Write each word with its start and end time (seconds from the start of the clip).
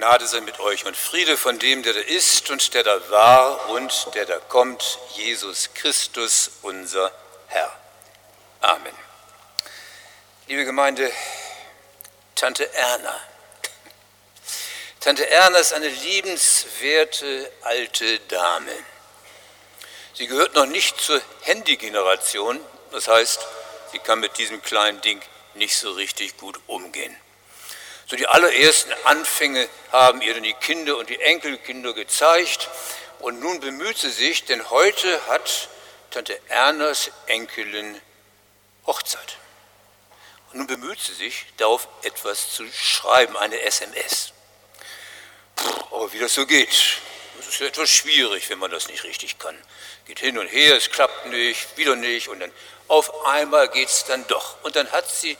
Gnade 0.00 0.26
sei 0.26 0.40
mit 0.40 0.58
euch 0.60 0.86
und 0.86 0.96
Friede 0.96 1.36
von 1.36 1.58
dem, 1.58 1.82
der 1.82 1.92
da 1.92 2.00
ist 2.00 2.48
und 2.48 2.72
der 2.72 2.84
da 2.84 3.10
war 3.10 3.68
und 3.68 4.08
der 4.14 4.24
da 4.24 4.38
kommt, 4.38 4.98
Jesus 5.14 5.74
Christus, 5.74 6.52
unser 6.62 7.12
Herr. 7.48 7.70
Amen. 8.62 8.94
Liebe 10.46 10.64
Gemeinde, 10.64 11.12
Tante 12.34 12.72
Erna. 12.72 13.14
Tante 15.00 15.28
Erna 15.28 15.58
ist 15.58 15.74
eine 15.74 15.88
liebenswerte 15.88 17.52
alte 17.60 18.20
Dame. 18.20 18.72
Sie 20.14 20.26
gehört 20.26 20.54
noch 20.54 20.64
nicht 20.64 20.98
zur 20.98 21.20
Handy-Generation, 21.42 22.58
das 22.90 23.06
heißt, 23.06 23.46
sie 23.92 23.98
kann 23.98 24.20
mit 24.20 24.38
diesem 24.38 24.62
kleinen 24.62 25.02
Ding 25.02 25.20
nicht 25.52 25.76
so 25.76 25.92
richtig 25.92 26.38
gut 26.38 26.58
umgehen. 26.68 27.14
So 28.10 28.16
die 28.16 28.26
allerersten 28.26 28.92
Anfänge 29.04 29.68
haben 29.92 30.20
ihr 30.20 30.34
dann 30.34 30.42
die 30.42 30.54
Kinder 30.54 30.96
und 30.96 31.08
die 31.08 31.20
Enkelkinder 31.20 31.92
gezeigt. 31.92 32.68
Und 33.20 33.38
nun 33.38 33.60
bemüht 33.60 33.98
sie 33.98 34.10
sich, 34.10 34.44
denn 34.46 34.68
heute 34.68 35.28
hat 35.28 35.68
Tante 36.10 36.36
Ernas 36.48 37.12
Enkelin 37.26 38.00
Hochzeit. 38.84 39.36
Und 40.50 40.58
nun 40.58 40.66
bemüht 40.66 40.98
sie 40.98 41.14
sich, 41.14 41.46
darauf 41.56 41.86
etwas 42.02 42.52
zu 42.52 42.66
schreiben, 42.72 43.36
eine 43.36 43.60
SMS. 43.60 44.32
Puh, 45.54 45.94
aber 45.94 46.12
wie 46.12 46.18
das 46.18 46.34
so 46.34 46.46
geht, 46.46 46.98
das 47.36 47.46
ist 47.46 47.60
ja 47.60 47.68
etwas 47.68 47.90
schwierig, 47.90 48.50
wenn 48.50 48.58
man 48.58 48.72
das 48.72 48.88
nicht 48.88 49.04
richtig 49.04 49.38
kann. 49.38 49.56
Geht 50.06 50.18
hin 50.18 50.36
und 50.36 50.48
her, 50.48 50.74
es 50.76 50.90
klappt 50.90 51.26
nicht, 51.26 51.76
wieder 51.76 51.94
nicht 51.94 52.26
und 52.26 52.40
dann 52.40 52.50
auf 52.88 53.24
einmal 53.26 53.68
geht 53.68 53.88
es 53.88 54.04
dann 54.06 54.26
doch. 54.26 54.56
Und 54.64 54.74
dann 54.74 54.90
hat 54.90 55.08
sie 55.08 55.38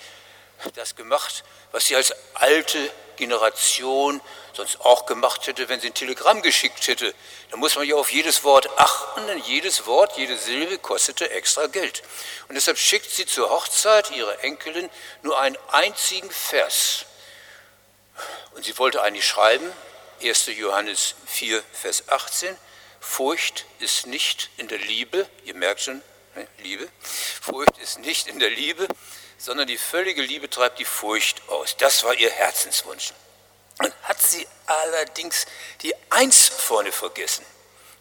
das 0.75 0.97
gemacht, 0.97 1.45
was 1.73 1.87
sie 1.87 1.97
als 1.97 2.15
alte 2.35 2.91
Generation 3.17 4.21
sonst 4.55 4.81
auch 4.81 5.07
gemacht 5.07 5.47
hätte, 5.47 5.69
wenn 5.69 5.81
sie 5.81 5.89
ein 5.89 5.95
Telegramm 5.95 6.43
geschickt 6.43 6.87
hätte. 6.87 7.15
Da 7.51 7.57
muss 7.57 7.77
man 7.77 7.87
ja 7.87 7.95
auf 7.97 8.11
jedes 8.11 8.45
Wort 8.45 8.69
achten, 8.79 9.27
denn 9.27 9.39
jedes 9.39 9.87
Wort, 9.87 10.17
jede 10.17 10.37
Silbe 10.37 10.79
kostete 10.79 11.31
extra 11.31 11.67
Geld. 11.67 12.03
Und 12.49 12.55
deshalb 12.55 12.79
schickt 12.79 13.11
sie 13.11 13.27
zur 13.27 13.51
Hochzeit 13.51 14.11
ihrer 14.11 14.43
Enkelin 14.43 14.91
nur 15.23 15.39
einen 15.39 15.57
einzigen 15.71 16.31
Vers. 16.31 17.05
Und 18.53 18.65
sie 18.65 18.77
wollte 18.79 19.03
eigentlich 19.03 19.27
schreiben, 19.27 19.71
1. 20.23 20.47
Johannes 20.57 21.15
4, 21.27 21.63
Vers 21.73 22.09
18, 22.09 22.57
Furcht 23.01 23.65
ist 23.79 24.07
nicht 24.07 24.51
in 24.59 24.69
der 24.69 24.79
Liebe, 24.79 25.27
ihr 25.45 25.55
merkt 25.55 25.81
schon, 25.81 26.03
ne, 26.35 26.47
Liebe, 26.59 26.89
Furcht 27.41 27.79
ist 27.79 28.01
nicht 28.01 28.27
in 28.27 28.39
der 28.39 28.51
Liebe, 28.51 28.87
sondern 29.41 29.67
die 29.67 29.79
völlige 29.79 30.23
Liebe 30.23 30.51
treibt 30.51 30.79
die 30.79 30.85
Furcht 30.85 31.49
aus. 31.49 31.77
Das 31.79 32.05
war 32.05 32.15
ihr 32.15 32.31
Herzenswunsch. 32.31 33.13
Und 33.79 33.93
hat 34.03 34.21
sie 34.21 34.47
allerdings 34.67 35.47
die 35.81 35.95
Eins 36.11 36.49
vorne 36.49 36.93
vergessen. 36.93 37.45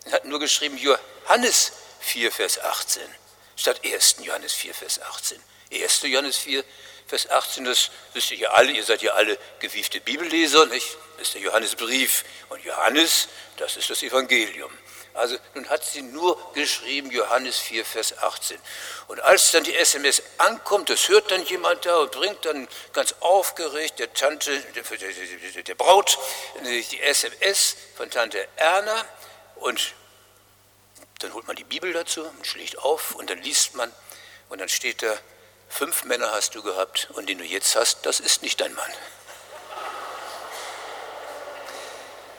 Sie 0.06 0.12
hat 0.12 0.26
nur 0.26 0.40
geschrieben 0.40 0.78
Johannes 0.78 1.72
4, 2.02 2.32
Vers 2.32 2.60
18, 2.60 3.02
statt 3.56 3.82
1. 3.86 4.18
Johannes 4.22 4.54
4, 4.54 4.74
Vers 4.74 5.02
18. 5.02 5.42
1. 5.72 6.02
Johannes 6.04 6.38
4, 6.38 6.64
Vers 7.08 7.30
18, 7.30 7.64
das 7.64 7.90
wisst 8.14 8.32
ihr 8.32 8.38
ja 8.38 8.52
alle, 8.52 8.72
ihr 8.72 8.84
seid 8.84 9.02
ja 9.02 9.14
alle 9.14 9.38
gewiefte 9.60 10.02
Bibelleser, 10.02 10.66
nicht? 10.66 10.98
Das 11.18 11.28
ist 11.28 11.36
der 11.36 11.42
Johannesbrief. 11.42 12.24
Und 12.50 12.64
Johannes, 12.64 13.30
das 13.58 13.78
ist 13.78 13.90
das 13.90 14.04
Evangelium. 14.04 14.72
Also 15.14 15.38
nun 15.54 15.70
hat 15.70 15.84
sie 15.84 16.02
nur 16.02 16.38
geschrieben, 16.54 17.12
Johannes 17.12 17.58
4, 17.58 17.86
Vers 17.86 18.18
18. 18.18 18.58
Und 19.08 19.20
als 19.22 19.52
dann 19.52 19.64
die 19.64 19.76
SMS 19.76 20.22
ankommt, 20.38 20.90
das 20.90 21.08
hört 21.10 21.32
dann 21.32 21.44
jemand 21.46 21.86
da 21.86 21.98
und 21.98 22.12
bringt 22.12 22.46
dann 22.46 22.68
ganz 22.94 23.16
aufgeregt 23.20 24.00
der 24.00 24.14
Tante, 24.14 24.60
der, 24.62 25.64
der 25.64 25.76
Braut, 25.76 26.18
die 26.64 27.02
SMS 27.02 27.76
von 27.96 28.10
Tante 28.10 28.48
Erna 28.56 29.06
und 29.56 29.94
dann 31.20 31.34
holt 31.34 31.48
man 31.48 31.56
die 31.56 31.66
Bibel 31.66 31.92
dazu 31.92 32.24
und 32.24 32.48
schlägt 32.48 32.78
auf 32.78 33.16
und 33.16 33.30
dann 33.30 33.40
liest 33.40 33.76
man 33.76 33.92
und 34.48 34.60
dann 34.60 34.70
steht 34.70 35.04
da, 35.04 35.18
fünf 35.68 36.04
Männer 36.06 36.32
hast 36.32 36.56
du 36.56 36.64
gehabt 36.64 37.10
und 37.14 37.28
den 37.30 37.38
du 37.38 37.44
jetzt 37.44 37.76
hast, 37.76 38.06
das 38.06 38.20
ist 38.20 38.42
nicht 38.42 38.60
dein 38.62 38.74
Mann. 38.74 38.92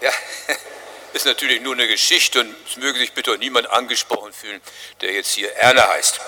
Ja, 0.00 0.10
ist 1.12 1.26
natürlich 1.26 1.60
nur 1.60 1.75
eine 1.75 1.88
Geschichte 1.88 2.41
und 2.41 2.54
es 2.69 2.76
möge 2.76 2.98
sich 2.98 3.12
bitte 3.12 3.32
auch 3.32 3.37
niemand 3.37 3.69
angesprochen 3.71 4.32
fühlen, 4.32 4.60
der 5.00 5.12
jetzt 5.12 5.32
hier 5.32 5.53
Erna 5.54 5.88
heißt. 5.88 6.21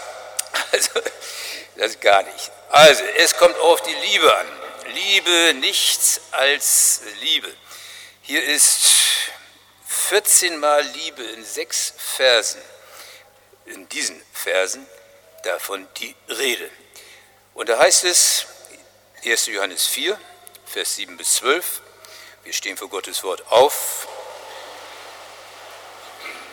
Also, 0.72 0.90
das 1.76 1.98
gar 2.00 2.22
nicht. 2.22 2.50
Also, 2.70 3.02
es 3.16 3.36
kommt 3.36 3.56
auf 3.58 3.80
die 3.82 3.94
Liebe 3.94 4.36
an. 4.36 4.46
Liebe 4.94 5.54
nichts 5.54 6.20
als 6.30 7.00
Liebe. 7.20 7.50
Hier 8.22 8.42
ist 8.44 8.92
14 9.86 10.58
Mal 10.58 10.82
Liebe 10.82 11.22
in 11.22 11.44
sechs 11.44 11.94
Versen, 11.96 12.60
in 13.66 13.88
diesen 13.88 14.22
Versen 14.32 14.86
davon 15.44 15.88
die 15.98 16.14
Rede. 16.28 16.70
Und 17.54 17.68
da 17.68 17.78
heißt 17.78 18.04
es, 18.04 18.46
1. 19.24 19.46
Johannes 19.46 19.86
4, 19.86 20.18
Vers 20.66 20.96
7 20.96 21.16
bis 21.16 21.34
12, 21.36 21.80
wir 22.44 22.52
stehen 22.52 22.76
vor 22.76 22.88
Gottes 22.88 23.22
Wort 23.22 23.46
auf, 23.50 24.08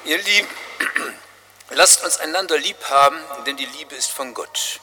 Ihr 0.05 0.17
Lieben, 0.17 0.47
lasst 1.71 2.03
uns 2.03 2.17
einander 2.17 2.57
lieb 2.57 2.81
haben, 2.89 3.17
denn 3.45 3.57
die 3.57 3.65
Liebe 3.65 3.95
ist 3.95 4.11
von 4.11 4.33
Gott. 4.33 4.79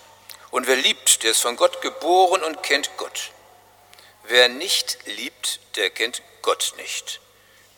Und 0.51 0.67
wer 0.67 0.77
liebt, 0.77 1.23
der 1.23 1.31
ist 1.31 1.43
von 1.43 1.57
Gott 1.57 1.81
geboren 1.81 2.43
und 2.43 2.63
kennt 2.63 2.91
Gott. 2.97 3.33
Wer 4.25 4.49
nicht 4.49 4.99
liebt, 5.07 5.61
der 5.77 5.91
kennt 5.91 6.23
Gott 6.43 6.75
nicht, 6.77 7.21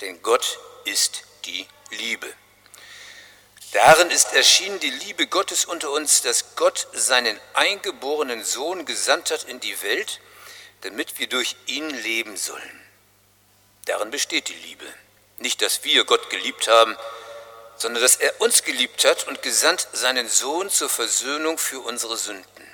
denn 0.00 0.20
Gott 0.22 0.58
ist 0.84 1.22
die 1.44 1.66
Liebe. 1.90 2.32
Darin 3.72 4.10
ist 4.10 4.32
erschienen 4.32 4.80
die 4.80 4.90
Liebe 4.90 5.26
Gottes 5.26 5.64
unter 5.64 5.90
uns, 5.90 6.22
dass 6.22 6.56
Gott 6.56 6.88
seinen 6.92 7.38
eingeborenen 7.54 8.42
Sohn 8.44 8.84
gesandt 8.84 9.30
hat 9.30 9.44
in 9.44 9.60
die 9.60 9.80
Welt, 9.82 10.20
damit 10.80 11.18
wir 11.18 11.28
durch 11.28 11.54
ihn 11.66 11.88
leben 11.90 12.36
sollen. 12.36 12.88
Darin 13.84 14.10
besteht 14.10 14.48
die 14.48 14.54
Liebe. 14.54 14.86
Nicht, 15.38 15.62
dass 15.62 15.84
wir 15.84 16.04
Gott 16.04 16.30
geliebt 16.30 16.66
haben, 16.66 16.96
sondern 17.78 18.02
dass 18.02 18.16
er 18.16 18.40
uns 18.40 18.64
geliebt 18.64 19.04
hat 19.04 19.26
und 19.28 19.42
gesandt 19.42 19.88
seinen 19.92 20.28
Sohn 20.28 20.68
zur 20.68 20.88
Versöhnung 20.88 21.58
für 21.58 21.80
unsere 21.80 22.16
Sünden. 22.16 22.66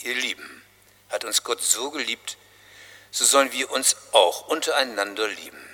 Ihr 0.00 0.14
Lieben, 0.14 0.62
hat 1.08 1.24
uns 1.24 1.44
Gott 1.44 1.62
so 1.62 1.90
geliebt, 1.90 2.36
so 3.10 3.24
sollen 3.24 3.52
wir 3.52 3.70
uns 3.70 3.96
auch 4.12 4.48
untereinander 4.48 5.28
lieben. 5.28 5.64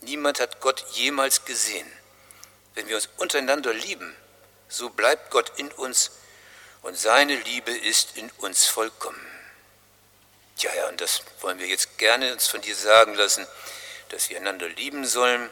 Niemand 0.00 0.40
hat 0.40 0.60
Gott 0.60 0.84
jemals 0.92 1.44
gesehen. 1.44 1.90
Wenn 2.74 2.88
wir 2.88 2.96
uns 2.96 3.08
untereinander 3.18 3.72
lieben, 3.72 4.16
so 4.68 4.90
bleibt 4.90 5.30
Gott 5.30 5.52
in 5.56 5.70
uns 5.72 6.12
und 6.82 6.98
seine 6.98 7.36
Liebe 7.36 7.70
ist 7.70 8.16
in 8.16 8.30
uns 8.38 8.66
vollkommen. 8.66 9.20
Tja, 10.56 10.70
ja, 10.74 10.88
und 10.88 11.00
das 11.00 11.22
wollen 11.40 11.58
wir 11.58 11.66
jetzt 11.66 11.98
gerne 11.98 12.32
uns 12.32 12.46
von 12.46 12.60
dir 12.60 12.74
sagen 12.74 13.14
lassen, 13.14 13.46
dass 14.08 14.30
wir 14.30 14.38
einander 14.38 14.68
lieben 14.68 15.04
sollen 15.04 15.50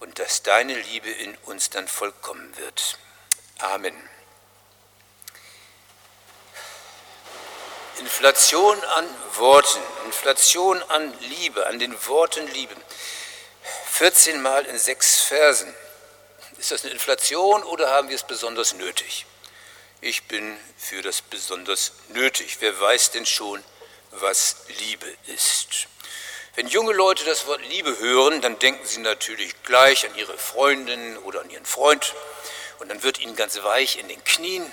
und 0.00 0.18
dass 0.18 0.42
deine 0.42 0.74
Liebe 0.74 1.10
in 1.10 1.36
uns 1.44 1.70
dann 1.70 1.88
vollkommen 1.88 2.56
wird. 2.56 2.98
Amen. 3.58 3.96
Inflation 7.98 8.82
an 8.84 9.08
Worten, 9.36 9.80
Inflation 10.04 10.82
an 10.84 11.18
Liebe, 11.20 11.66
an 11.66 11.78
den 11.78 11.94
Worten 12.06 12.46
Liebe. 12.48 12.74
14 13.92 14.42
Mal 14.42 14.66
in 14.66 14.78
sechs 14.78 15.20
Versen. 15.20 15.72
Ist 16.58 16.70
das 16.70 16.84
eine 16.84 16.92
Inflation 16.92 17.62
oder 17.64 17.90
haben 17.90 18.08
wir 18.08 18.16
es 18.16 18.22
besonders 18.22 18.74
nötig? 18.74 19.26
Ich 20.00 20.24
bin 20.24 20.58
für 20.76 21.00
das 21.02 21.22
besonders 21.22 21.92
nötig. 22.08 22.58
Wer 22.60 22.78
weiß 22.78 23.12
denn 23.12 23.26
schon, 23.26 23.64
was 24.10 24.56
Liebe 24.80 25.06
ist? 25.26 25.88
Wenn 26.56 26.68
junge 26.68 26.94
Leute 26.94 27.26
das 27.26 27.46
Wort 27.46 27.60
Liebe 27.68 27.98
hören, 27.98 28.40
dann 28.40 28.58
denken 28.58 28.86
sie 28.86 29.00
natürlich 29.00 29.62
gleich 29.64 30.06
an 30.06 30.16
ihre 30.16 30.38
Freundin 30.38 31.18
oder 31.18 31.42
an 31.42 31.50
ihren 31.50 31.66
Freund 31.66 32.14
und 32.78 32.88
dann 32.88 33.02
wird 33.02 33.20
ihnen 33.20 33.36
ganz 33.36 33.62
weich 33.62 33.98
in 33.98 34.08
den 34.08 34.24
Knien. 34.24 34.64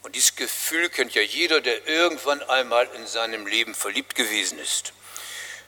Und 0.00 0.14
dieses 0.14 0.36
Gefühl 0.36 0.88
kennt 0.88 1.14
ja 1.14 1.20
jeder, 1.20 1.60
der 1.60 1.86
irgendwann 1.86 2.42
einmal 2.44 2.88
in 2.94 3.06
seinem 3.06 3.46
Leben 3.46 3.74
verliebt 3.74 4.14
gewesen 4.14 4.58
ist. 4.58 4.94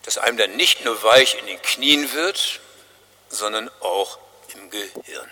Dass 0.04 0.16
einem 0.16 0.38
dann 0.38 0.56
nicht 0.56 0.82
nur 0.82 1.02
weich 1.02 1.38
in 1.38 1.44
den 1.44 1.60
Knien 1.60 2.14
wird, 2.14 2.60
sondern 3.28 3.70
auch 3.80 4.18
im 4.54 4.70
Gehirn. 4.70 5.30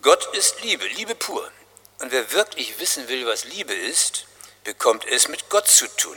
Gott 0.00 0.34
ist 0.34 0.62
Liebe, 0.62 0.86
Liebe 0.86 1.14
pur. 1.14 1.52
Und 1.98 2.12
wer 2.12 2.32
wirklich 2.32 2.80
wissen 2.80 3.08
will, 3.08 3.26
was 3.26 3.44
Liebe 3.44 3.74
ist, 3.74 4.24
bekommt 4.64 5.04
es 5.06 5.28
mit 5.28 5.50
Gott 5.50 5.68
zu 5.68 5.86
tun. 5.86 6.16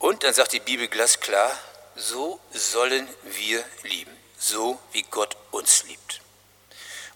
Und 0.00 0.24
dann 0.24 0.32
sagt 0.32 0.52
die 0.52 0.60
Bibel 0.60 0.88
glasklar, 0.88 1.56
so 1.94 2.40
sollen 2.52 3.06
wir 3.22 3.62
lieben, 3.82 4.16
so 4.38 4.80
wie 4.92 5.02
Gott 5.02 5.36
uns 5.50 5.84
liebt. 5.84 6.22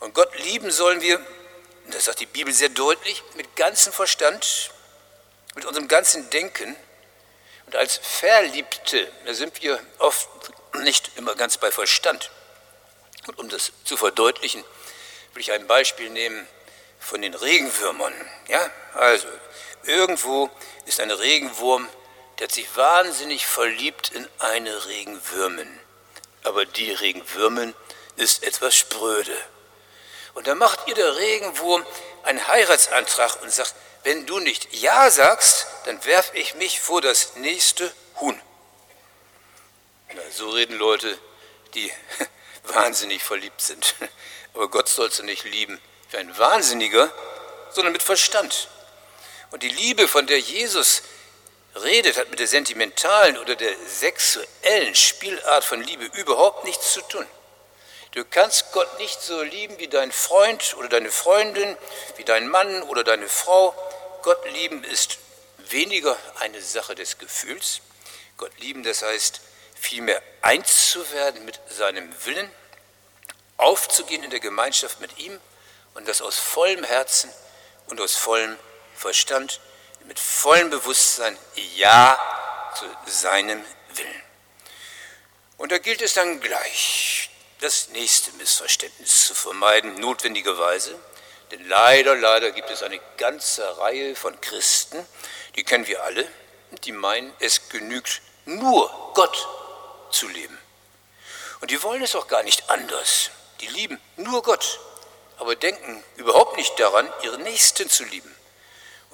Und 0.01 0.15
Gott 0.15 0.39
lieben 0.41 0.71
sollen 0.71 1.01
wir, 1.01 1.19
das 1.87 2.05
sagt 2.05 2.21
die 2.21 2.27
Bibel 2.27 2.53
sehr 2.53 2.69
deutlich, 2.69 3.25
mit 3.37 3.57
ganzem 3.57 3.91
Verstand, 3.95 4.71
mit 5.55 5.65
unserem 5.65 5.89
ganzen 5.89 6.29
Denken 6.29 6.77
Und 7.67 7.75
als 7.75 7.97
Verliebte, 7.97 9.11
da 9.25 9.33
sind 9.33 9.63
wir 9.63 9.81
oft 9.99 10.29
nicht 10.75 11.13
immer 11.17 11.35
ganz 11.37 11.57
bei 11.57 11.71
Verstand. 11.71 12.31
Und 13.27 13.39
um 13.39 13.49
das 13.49 13.73
zu 13.85 13.97
verdeutlichen, 13.97 14.63
will 15.33 15.41
ich 15.41 15.53
ein 15.53 15.67
Beispiel 15.67 16.11
nehmen 16.11 16.47
von 17.01 17.23
den 17.23 17.33
Regenwürmern. 17.33 18.13
Ja, 18.49 18.71
also 18.93 19.27
irgendwo 19.85 20.51
ist 20.85 21.01
ein 21.01 21.11
Regenwurm, 21.11 21.89
der 22.39 22.49
hat 22.49 22.53
sich 22.53 22.77
wahnsinnig 22.77 23.47
verliebt 23.47 24.11
in 24.13 24.29
eine 24.39 24.87
Regenwürmin. 24.87 25.81
Aber 26.43 26.67
die 26.67 26.93
Regenwürmin 26.93 27.75
ist 28.17 28.43
etwas 28.43 28.77
spröde. 28.77 29.37
Und 30.35 30.47
da 30.47 30.55
macht 30.55 30.81
ihr 30.89 30.95
der 30.95 31.17
Regenwurm 31.17 31.87
einen 32.25 32.47
Heiratsantrag 32.47 33.41
und 33.43 33.53
sagt, 33.53 33.75
wenn 34.03 34.27
du 34.27 34.39
nicht 34.41 34.73
Ja 34.75 35.11
sagst, 35.11 35.67
dann 35.87 36.05
werf 36.05 36.33
ich 36.35 36.55
mich 36.55 36.81
vor 36.81 37.01
das 37.01 37.37
nächste 37.37 37.93
Huhn. 38.21 38.41
Na, 40.13 40.23
so 40.31 40.51
reden 40.51 40.77
Leute, 40.77 41.19
die 41.75 41.91
wahnsinnig 42.65 43.23
verliebt 43.23 43.61
sind. 43.61 43.95
Aber 44.55 44.69
Gott 44.69 44.89
sollst 44.89 45.21
du 45.21 45.23
nicht 45.23 45.45
lieben 45.45 45.81
wie 46.11 46.17
ein 46.19 46.37
Wahnsinniger, 46.37 47.13
sondern 47.71 47.93
mit 47.93 48.03
Verstand. 48.03 48.69
Und 49.51 49.63
die 49.63 49.69
Liebe, 49.69 50.07
von 50.07 50.27
der 50.27 50.39
Jesus 50.39 51.03
redet, 51.83 52.17
hat 52.17 52.31
mit 52.31 52.39
der 52.39 52.47
sentimentalen 52.47 53.39
oder 53.39 53.57
der 53.57 53.75
sexuellen 53.87 54.95
Spielart 54.95 55.65
von 55.65 55.83
Liebe 55.83 56.05
überhaupt 56.17 56.65
nichts 56.65 56.93
zu 56.93 57.01
tun. 57.03 57.27
Du 58.13 58.25
kannst 58.25 58.71
Gott 58.73 58.99
nicht 58.99 59.21
so 59.21 59.43
lieben 59.43 59.79
wie 59.79 59.89
dein 59.89 60.13
Freund 60.13 60.77
oder 60.79 60.89
deine 60.89 61.11
Freundin, 61.11 61.77
wie 62.17 62.25
dein 62.25 62.49
Mann 62.49 62.83
oder 62.85 63.03
deine 63.03 63.29
Frau. 63.29 63.75
Gott 64.23 64.45
lieben 64.53 64.85
ist 64.85 65.19
weniger 65.59 66.17
eine 66.39 66.61
Sache 66.63 66.95
des 66.95 67.19
Gefühls. 67.19 67.81
Gott 68.37 68.53
lieben, 68.59 68.85
das 68.85 69.03
heißt 69.03 69.41
vielmehr 69.75 70.23
eins 70.43 70.91
zu 70.91 71.13
werden 71.13 71.45
mit 71.45 71.59
seinem 71.69 72.09
Willen, 72.25 72.51
aufzugehen 73.57 74.23
in 74.23 74.31
der 74.31 74.41
Gemeinschaft 74.41 75.01
mit 75.01 75.19
ihm 75.19 75.41
und 75.95 76.07
das 76.07 76.23
aus 76.23 76.39
vollem 76.39 76.85
Herzen 76.85 77.33
und 77.87 78.01
aus 78.01 78.15
vollem 78.15 78.57
Verstand, 78.95 79.61
mit 80.05 80.19
vollem 80.19 80.71
Bewusstsein 80.71 81.37
Ja 81.77 82.19
zu 82.79 82.85
seinem 83.11 83.65
Willen. 83.95 84.23
Und 85.57 85.73
da 85.73 85.79
gilt 85.79 86.03
es 86.03 86.15
dann 86.15 86.41
gleich, 86.41 87.31
das 87.61 87.89
nächste 87.89 88.33
Missverständnis 88.33 89.27
zu 89.27 89.35
vermeiden, 89.35 89.99
notwendigerweise. 90.01 90.99
Denn 91.51 91.67
leider, 91.69 92.17
leider 92.17 92.51
gibt 92.51 92.71
es 92.71 92.83
eine 92.83 93.01
ganze 93.17 93.79
Reihe 93.79 94.17
von 94.17 94.39
Christen, 94.41 95.07
die 95.57 95.65
kennen 95.65 95.87
wir 95.87 96.03
alle, 96.03 96.27
die 96.83 96.93
meinen, 96.93 97.33
es 97.39 97.69
genügt 97.69 98.21
nur 98.45 98.91
Gott 99.15 99.49
zu 100.11 100.29
leben. 100.29 100.59
Und 101.61 101.71
die 101.71 101.83
wollen 101.83 102.03
es 102.03 102.15
auch 102.17 102.27
gar 102.27 102.43
nicht 102.43 102.69
anders. 102.69 103.31
Die 103.61 103.69
lieben 103.69 104.01
nur 104.17 104.43
Gott, 104.43 104.81
aber 105.39 105.57
denken 105.57 106.03
überhaupt 106.17 106.57
nicht 106.57 106.79
daran, 106.79 107.11
ihren 107.23 107.43
Nächsten 107.43 107.89
zu 107.89 108.05
lieben. 108.05 108.35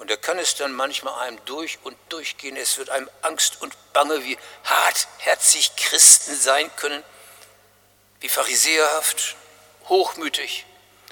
Und 0.01 0.09
da 0.09 0.15
kann 0.15 0.39
es 0.39 0.55
dann 0.55 0.73
manchmal 0.73 1.27
einem 1.27 1.39
durch 1.45 1.77
und 1.83 1.95
durchgehen. 2.09 2.57
Es 2.57 2.79
wird 2.79 2.89
einem 2.89 3.07
Angst 3.21 3.61
und 3.61 3.75
Bange, 3.93 4.23
wie 4.23 4.35
hartherzig 4.63 5.75
Christen 5.75 6.35
sein 6.35 6.75
können 6.75 7.03
wie 8.19 8.29
pharisäerhaft, 8.29 9.35
hochmütig, 9.89 10.65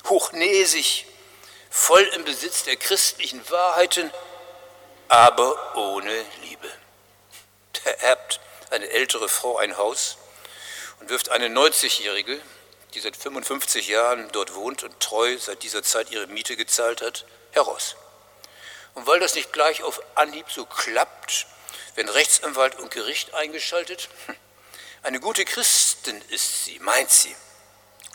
hochnäsig, 0.08 1.06
voll 1.70 2.04
im 2.16 2.24
Besitz 2.24 2.64
der 2.64 2.78
christlichen 2.78 3.48
Wahrheiten, 3.52 4.12
aber 5.08 5.76
ohne 5.76 6.26
Liebe. 6.44 6.72
Da 7.84 7.92
erbt 7.92 8.40
eine 8.70 8.90
ältere 8.90 9.30
Frau 9.30 9.58
ein 9.58 9.78
Haus 9.78 10.18
und 11.00 11.10
wirft 11.10 11.30
eine 11.30 11.48
90-Jährige, 11.48 12.42
die 12.96 13.00
seit 13.00 13.16
55 13.16 13.88
Jahren 13.88 14.32
dort 14.32 14.56
wohnt 14.56 14.84
und 14.84 15.00
treu 15.00 15.38
seit 15.38 15.62
dieser 15.64 15.84
Zeit 15.84 16.12
ihre 16.12 16.28
Miete 16.28 16.56
gezahlt 16.56 17.04
hat, 17.04 17.26
heraus. 17.52 17.96
Und 19.00 19.08
weil 19.08 19.22
das 19.22 19.36
nicht 19.36 19.54
gleich 19.54 19.82
auf 19.82 20.02
Anhieb 20.16 20.52
so 20.52 20.66
klappt, 20.66 21.48
werden 21.96 22.10
Rechtsanwalt 22.10 22.78
und 22.80 22.92
Gericht 22.92 23.34
eingeschaltet, 23.34 24.10
hm, 24.26 24.36
eine 25.04 25.22
gute 25.22 25.46
Christin 25.46 26.22
ist 26.28 26.66
sie, 26.66 26.80
meint 26.80 27.10
sie. 27.10 27.34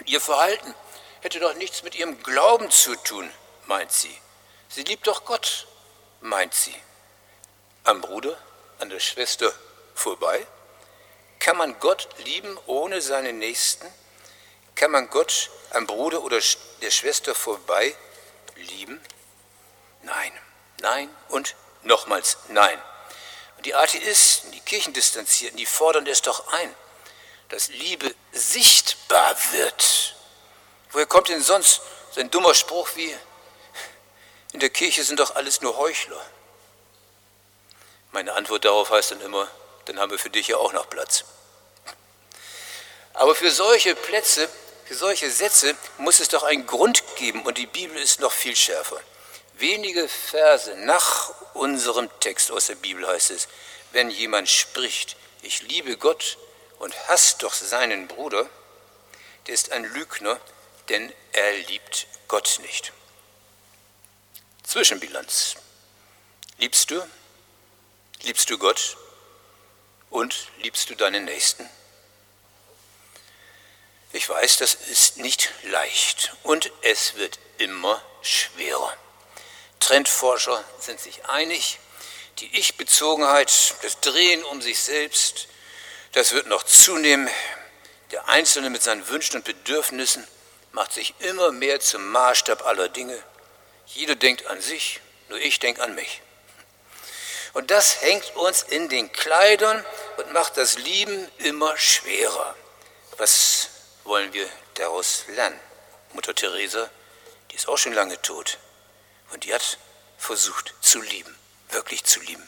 Ihr 0.04 0.20
Verhalten 0.20 0.74
hätte 1.22 1.40
doch 1.40 1.54
nichts 1.54 1.84
mit 1.84 1.94
ihrem 1.94 2.22
Glauben 2.22 2.70
zu 2.70 2.96
tun, 2.96 3.30
meint 3.64 3.92
sie. 3.92 4.14
Sie 4.68 4.82
liebt 4.82 5.06
doch 5.06 5.24
Gott, 5.24 5.66
meint 6.20 6.52
sie. 6.52 6.76
Am 7.84 8.02
Bruder, 8.02 8.36
an 8.78 8.90
der 8.90 9.00
Schwester 9.00 9.50
vorbei? 9.94 10.46
Kann 11.38 11.56
man 11.56 11.80
Gott 11.80 12.08
lieben 12.26 12.58
ohne 12.66 13.00
seinen 13.00 13.38
Nächsten? 13.38 13.90
Kann 14.74 14.90
man 14.90 15.08
Gott 15.08 15.48
am 15.70 15.86
Bruder 15.86 16.22
oder 16.22 16.40
der 16.82 16.90
Schwester 16.90 17.34
vorbei 17.34 17.96
lieben? 18.56 19.00
Nein, 20.02 20.38
nein 20.84 21.08
und 21.28 21.54
nochmals 21.82 22.36
nein. 22.48 22.80
Die 23.64 23.74
Atheisten, 23.74 24.52
die 24.52 24.60
Kirchendistanzierten, 24.60 25.56
die 25.56 25.66
fordern 25.66 26.06
es 26.06 26.20
doch 26.20 26.46
ein, 26.52 26.74
dass 27.48 27.68
Liebe 27.68 28.14
sichtbar 28.32 29.34
wird. 29.52 30.14
Woher 30.90 31.06
kommt 31.06 31.28
denn 31.30 31.42
sonst 31.42 31.80
so 32.12 32.20
ein 32.20 32.30
dummer 32.30 32.54
Spruch 32.54 32.88
wie, 32.94 33.16
in 34.52 34.60
der 34.60 34.70
Kirche 34.70 35.02
sind 35.02 35.18
doch 35.18 35.34
alles 35.34 35.62
nur 35.62 35.76
Heuchler? 35.78 36.24
Meine 38.12 38.34
Antwort 38.34 38.64
darauf 38.64 38.90
heißt 38.90 39.12
dann 39.12 39.22
immer, 39.22 39.48
dann 39.86 39.98
haben 39.98 40.10
wir 40.10 40.18
für 40.18 40.30
dich 40.30 40.48
ja 40.48 40.58
auch 40.58 40.72
noch 40.72 40.88
Platz. 40.88 41.24
Aber 43.14 43.34
für 43.34 43.50
solche 43.50 43.94
Plätze, 43.96 44.48
für 44.84 44.94
solche 44.94 45.30
Sätze 45.30 45.74
muss 45.96 46.20
es 46.20 46.28
doch 46.28 46.42
einen 46.42 46.66
Grund 46.66 47.02
geben 47.16 47.42
und 47.44 47.56
die 47.56 47.66
Bibel 47.66 47.96
ist 47.96 48.20
noch 48.20 48.32
viel 48.32 48.54
schärfer. 48.54 49.00
Wenige 49.56 50.08
Verse 50.08 50.74
nach 50.78 51.32
unserem 51.54 52.10
Text 52.20 52.50
aus 52.50 52.66
der 52.66 52.74
Bibel 52.74 53.06
heißt 53.06 53.30
es, 53.30 53.48
wenn 53.92 54.10
jemand 54.10 54.48
spricht, 54.48 55.16
ich 55.42 55.62
liebe 55.62 55.96
Gott 55.96 56.38
und 56.80 56.94
hasst 57.08 57.42
doch 57.42 57.54
seinen 57.54 58.08
Bruder, 58.08 58.48
der 59.46 59.54
ist 59.54 59.70
ein 59.70 59.84
Lügner, 59.84 60.40
denn 60.88 61.12
er 61.32 61.52
liebt 61.68 62.06
Gott 62.26 62.58
nicht. 62.62 62.92
Zwischenbilanz. 64.64 65.54
Liebst 66.58 66.90
du? 66.90 67.06
Liebst 68.22 68.50
du 68.50 68.58
Gott? 68.58 68.96
Und 70.10 70.48
liebst 70.58 70.90
du 70.90 70.94
deinen 70.94 71.26
Nächsten? 71.26 71.68
Ich 74.12 74.28
weiß, 74.28 74.58
das 74.58 74.74
ist 74.74 75.18
nicht 75.18 75.52
leicht 75.64 76.32
und 76.42 76.72
es 76.82 77.14
wird 77.14 77.38
immer 77.58 78.02
schwerer. 78.22 78.96
Trendforscher 79.80 80.62
sind 80.78 81.00
sich 81.00 81.24
einig, 81.26 81.78
die 82.38 82.58
Ich-Bezogenheit, 82.58 83.74
das 83.82 84.00
Drehen 84.00 84.42
um 84.44 84.60
sich 84.60 84.82
selbst, 84.82 85.48
das 86.12 86.32
wird 86.32 86.46
noch 86.46 86.62
zunehmen. 86.62 87.28
Der 88.10 88.28
Einzelne 88.28 88.70
mit 88.70 88.82
seinen 88.82 89.08
Wünschen 89.08 89.36
und 89.36 89.44
Bedürfnissen 89.44 90.26
macht 90.72 90.92
sich 90.92 91.14
immer 91.20 91.52
mehr 91.52 91.80
zum 91.80 92.10
Maßstab 92.10 92.66
aller 92.66 92.88
Dinge. 92.88 93.20
Jeder 93.86 94.14
denkt 94.14 94.46
an 94.46 94.60
sich, 94.60 95.00
nur 95.28 95.38
ich 95.38 95.58
denke 95.58 95.82
an 95.82 95.94
mich. 95.94 96.22
Und 97.52 97.70
das 97.70 98.00
hängt 98.00 98.34
uns 98.36 98.62
in 98.62 98.88
den 98.88 99.12
Kleidern 99.12 99.84
und 100.16 100.32
macht 100.32 100.56
das 100.56 100.76
Lieben 100.78 101.30
immer 101.38 101.76
schwerer. 101.76 102.56
Was 103.16 103.68
wollen 104.02 104.32
wir 104.32 104.48
daraus 104.74 105.24
lernen? 105.28 105.58
Mutter 106.12 106.34
Teresa, 106.34 106.90
die 107.50 107.56
ist 107.56 107.68
auch 107.68 107.78
schon 107.78 107.92
lange 107.92 108.20
tot. 108.22 108.58
Und 109.30 109.44
die 109.44 109.54
hat 109.54 109.78
versucht 110.18 110.74
zu 110.80 111.00
lieben, 111.00 111.36
wirklich 111.70 112.04
zu 112.04 112.20
lieben. 112.20 112.46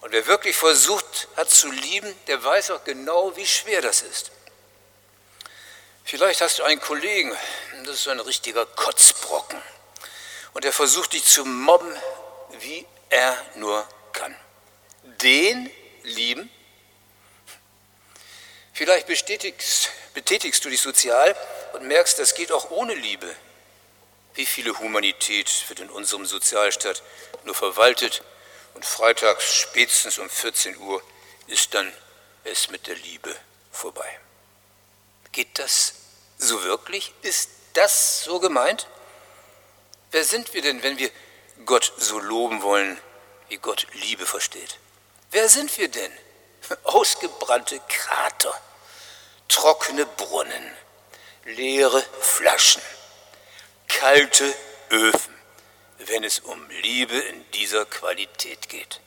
Und 0.00 0.12
wer 0.12 0.26
wirklich 0.26 0.56
versucht 0.56 1.28
hat 1.36 1.50
zu 1.50 1.70
lieben, 1.70 2.12
der 2.26 2.42
weiß 2.42 2.72
auch 2.72 2.84
genau, 2.84 3.36
wie 3.36 3.46
schwer 3.46 3.80
das 3.82 4.02
ist. 4.02 4.32
Vielleicht 6.04 6.40
hast 6.40 6.58
du 6.58 6.64
einen 6.64 6.80
Kollegen, 6.80 7.32
das 7.84 7.96
ist 7.96 8.08
ein 8.08 8.20
richtiger 8.20 8.66
Kotzbrocken. 8.66 9.62
Und 10.52 10.64
er 10.64 10.72
versucht 10.72 11.12
dich 11.12 11.24
zu 11.24 11.44
mobben, 11.44 11.94
wie 12.58 12.86
er 13.10 13.36
nur 13.54 13.86
kann. 14.12 14.34
Den 15.02 15.70
lieben. 16.02 16.50
Vielleicht 18.72 19.06
betätigst, 19.06 19.90
betätigst 20.14 20.64
du 20.64 20.70
dich 20.70 20.80
sozial 20.80 21.36
und 21.74 21.84
merkst, 21.86 22.18
das 22.18 22.34
geht 22.34 22.50
auch 22.50 22.70
ohne 22.70 22.94
Liebe. 22.94 23.34
Wie 24.34 24.46
viele 24.46 24.78
Humanität 24.78 25.68
wird 25.68 25.80
in 25.80 25.90
unserem 25.90 26.26
Sozialstaat 26.26 27.02
nur 27.44 27.54
verwaltet 27.54 28.22
und 28.74 28.84
freitags 28.84 29.54
spätestens 29.54 30.18
um 30.18 30.28
14 30.30 30.78
Uhr 30.78 31.02
ist 31.46 31.74
dann 31.74 31.92
es 32.44 32.70
mit 32.70 32.86
der 32.86 32.96
Liebe 32.96 33.34
vorbei. 33.70 34.18
Geht 35.32 35.58
das 35.58 35.94
so 36.38 36.62
wirklich? 36.64 37.12
Ist 37.22 37.50
das 37.74 38.24
so 38.24 38.40
gemeint? 38.40 38.86
Wer 40.10 40.24
sind 40.24 40.52
wir 40.54 40.62
denn, 40.62 40.82
wenn 40.82 40.98
wir 40.98 41.10
Gott 41.64 41.92
so 41.96 42.18
loben 42.18 42.62
wollen, 42.62 43.00
wie 43.48 43.56
Gott 43.58 43.86
Liebe 43.92 44.26
versteht? 44.26 44.78
Wer 45.30 45.48
sind 45.48 45.76
wir 45.78 45.88
denn? 45.88 46.12
Ausgebrannte 46.84 47.80
Krater, 47.88 48.60
trockene 49.48 50.06
Brunnen, 50.06 50.76
leere 51.44 52.02
Flaschen, 52.20 52.82
kalte 53.98 54.54
Öfen, 54.90 55.34
wenn 55.98 56.24
es 56.24 56.40
um 56.40 56.68
Liebe 56.82 57.18
in 57.18 57.50
dieser 57.52 57.84
Qualität 57.86 58.68
geht. 58.68 59.00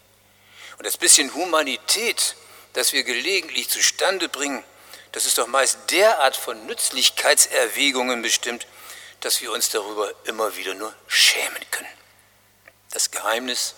Und 0.77 0.85
das 0.85 0.97
bisschen 0.97 1.33
Humanität, 1.33 2.35
das 2.73 2.93
wir 2.93 3.03
gelegentlich 3.03 3.69
zustande 3.69 4.29
bringen, 4.29 4.63
das 5.11 5.25
ist 5.25 5.37
doch 5.37 5.47
meist 5.47 5.77
derart 5.91 6.35
von 6.35 6.65
Nützlichkeitserwägungen 6.65 8.21
bestimmt, 8.21 8.67
dass 9.21 9.41
wir 9.41 9.51
uns 9.51 9.69
darüber 9.69 10.13
immer 10.25 10.55
wieder 10.57 10.73
nur 10.73 10.93
schämen 11.07 11.65
können. 11.71 11.87
Das 12.91 13.11
Geheimnis 13.11 13.75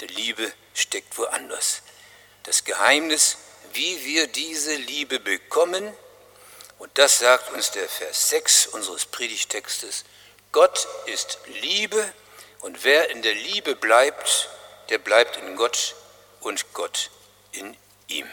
der 0.00 0.08
Liebe 0.08 0.52
steckt 0.74 1.16
woanders. 1.18 1.82
Das 2.44 2.64
Geheimnis, 2.64 3.36
wie 3.72 4.04
wir 4.04 4.26
diese 4.26 4.74
Liebe 4.74 5.20
bekommen, 5.20 5.94
und 6.78 6.96
das 6.96 7.18
sagt 7.18 7.52
uns 7.52 7.70
der 7.72 7.88
Vers 7.88 8.30
6 8.30 8.68
unseres 8.68 9.04
Predigtextes, 9.04 10.04
Gott 10.52 10.88
ist 11.06 11.38
Liebe 11.46 12.12
und 12.60 12.82
wer 12.82 13.10
in 13.10 13.22
der 13.22 13.34
Liebe 13.34 13.76
bleibt, 13.76 14.48
der 14.88 14.98
bleibt 14.98 15.36
in 15.36 15.54
Gott 15.54 15.94
und 16.40 16.72
Gott 16.72 17.10
in 17.52 17.76
ihm. 18.08 18.28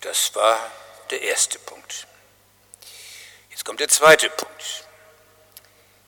Das 0.00 0.34
war 0.34 0.58
der 1.10 1.20
erste 1.20 1.58
Punkt. 1.58 2.06
Jetzt 3.50 3.64
kommt 3.64 3.80
der 3.80 3.88
zweite 3.88 4.30
Punkt. 4.30 4.84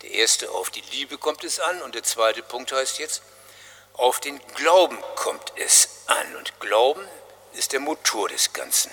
Der 0.02 0.10
erste, 0.10 0.50
auf 0.52 0.70
die 0.70 0.80
Liebe 0.92 1.18
kommt 1.18 1.44
es 1.44 1.60
an 1.60 1.82
und 1.82 1.94
der 1.94 2.04
zweite 2.04 2.42
Punkt 2.42 2.72
heißt 2.72 2.98
jetzt, 3.00 3.22
auf 3.94 4.20
den 4.20 4.38
Glauben 4.54 4.98
kommt 5.16 5.52
es 5.56 5.88
an. 6.06 6.36
Und 6.36 6.60
Glauben 6.60 7.06
ist 7.52 7.72
der 7.72 7.80
Motor 7.80 8.28
des 8.28 8.52
Ganzen. 8.52 8.92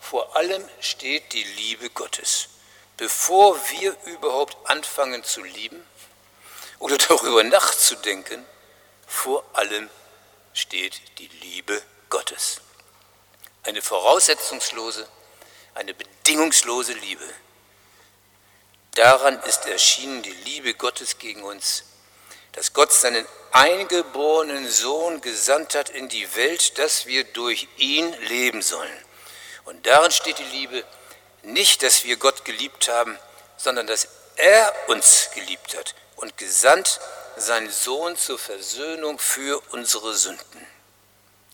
Vor 0.00 0.34
allem 0.34 0.66
steht 0.80 1.32
die 1.32 1.44
Liebe 1.44 1.90
Gottes. 1.90 2.48
Bevor 2.96 3.58
wir 3.70 3.96
überhaupt 4.04 4.56
anfangen 4.70 5.24
zu 5.24 5.42
lieben 5.42 5.84
oder 6.78 6.96
darüber 7.08 7.42
nachzudenken, 7.42 8.44
vor 9.06 9.44
allem 9.52 9.90
steht 10.52 11.00
die 11.18 11.28
Liebe 11.28 11.82
Gottes. 12.08 12.60
Eine 13.64 13.82
voraussetzungslose, 13.82 15.08
eine 15.74 15.94
bedingungslose 15.94 16.92
Liebe. 16.92 17.28
Daran 18.94 19.42
ist 19.42 19.66
erschienen 19.66 20.22
die 20.22 20.30
Liebe 20.30 20.74
Gottes 20.74 21.18
gegen 21.18 21.42
uns, 21.42 21.84
dass 22.52 22.72
Gott 22.72 22.92
seinen 22.92 23.26
eingeborenen 23.50 24.68
Sohn 24.70 25.20
gesandt 25.20 25.74
hat 25.74 25.90
in 25.90 26.08
die 26.08 26.36
Welt, 26.36 26.78
dass 26.78 27.06
wir 27.06 27.24
durch 27.24 27.66
ihn 27.76 28.12
leben 28.28 28.62
sollen. 28.62 29.04
Und 29.64 29.86
darin 29.86 30.12
steht 30.12 30.38
die 30.38 30.44
Liebe 30.44 30.84
nicht, 31.44 31.82
dass 31.82 32.04
wir 32.04 32.16
Gott 32.16 32.44
geliebt 32.44 32.88
haben, 32.88 33.18
sondern 33.56 33.86
dass 33.86 34.08
er 34.36 34.72
uns 34.88 35.30
geliebt 35.34 35.76
hat 35.76 35.94
und 36.16 36.36
gesandt 36.36 37.00
seinen 37.36 37.70
Sohn 37.70 38.16
zur 38.16 38.38
Versöhnung 38.38 39.18
für 39.18 39.60
unsere 39.70 40.14
Sünden. 40.14 40.66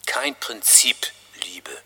Kein 0.06 0.34
Prinzip 0.34 0.96
Liebe, 1.44 1.76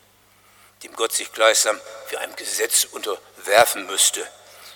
dem 0.82 0.94
Gott 0.94 1.12
sich 1.12 1.32
gleichsam 1.32 1.80
für 2.06 2.18
ein 2.20 2.34
Gesetz 2.36 2.84
unterwerfen 2.84 3.86
müsste, 3.86 4.26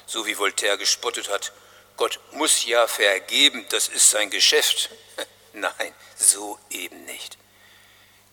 so 0.07 0.27
wie 0.27 0.39
Voltaire 0.39 0.79
gespottet 0.79 1.29
hat. 1.29 1.53
Gott 1.97 2.21
muss 2.33 2.65
ja 2.65 2.87
vergeben, 2.87 3.67
das 3.71 3.89
ist 3.89 4.11
sein 4.11 4.31
Geschäft. 4.31 4.91
Nein, 5.53 5.95
so 6.17 6.59
eben 6.71 7.05
nicht. 7.07 7.37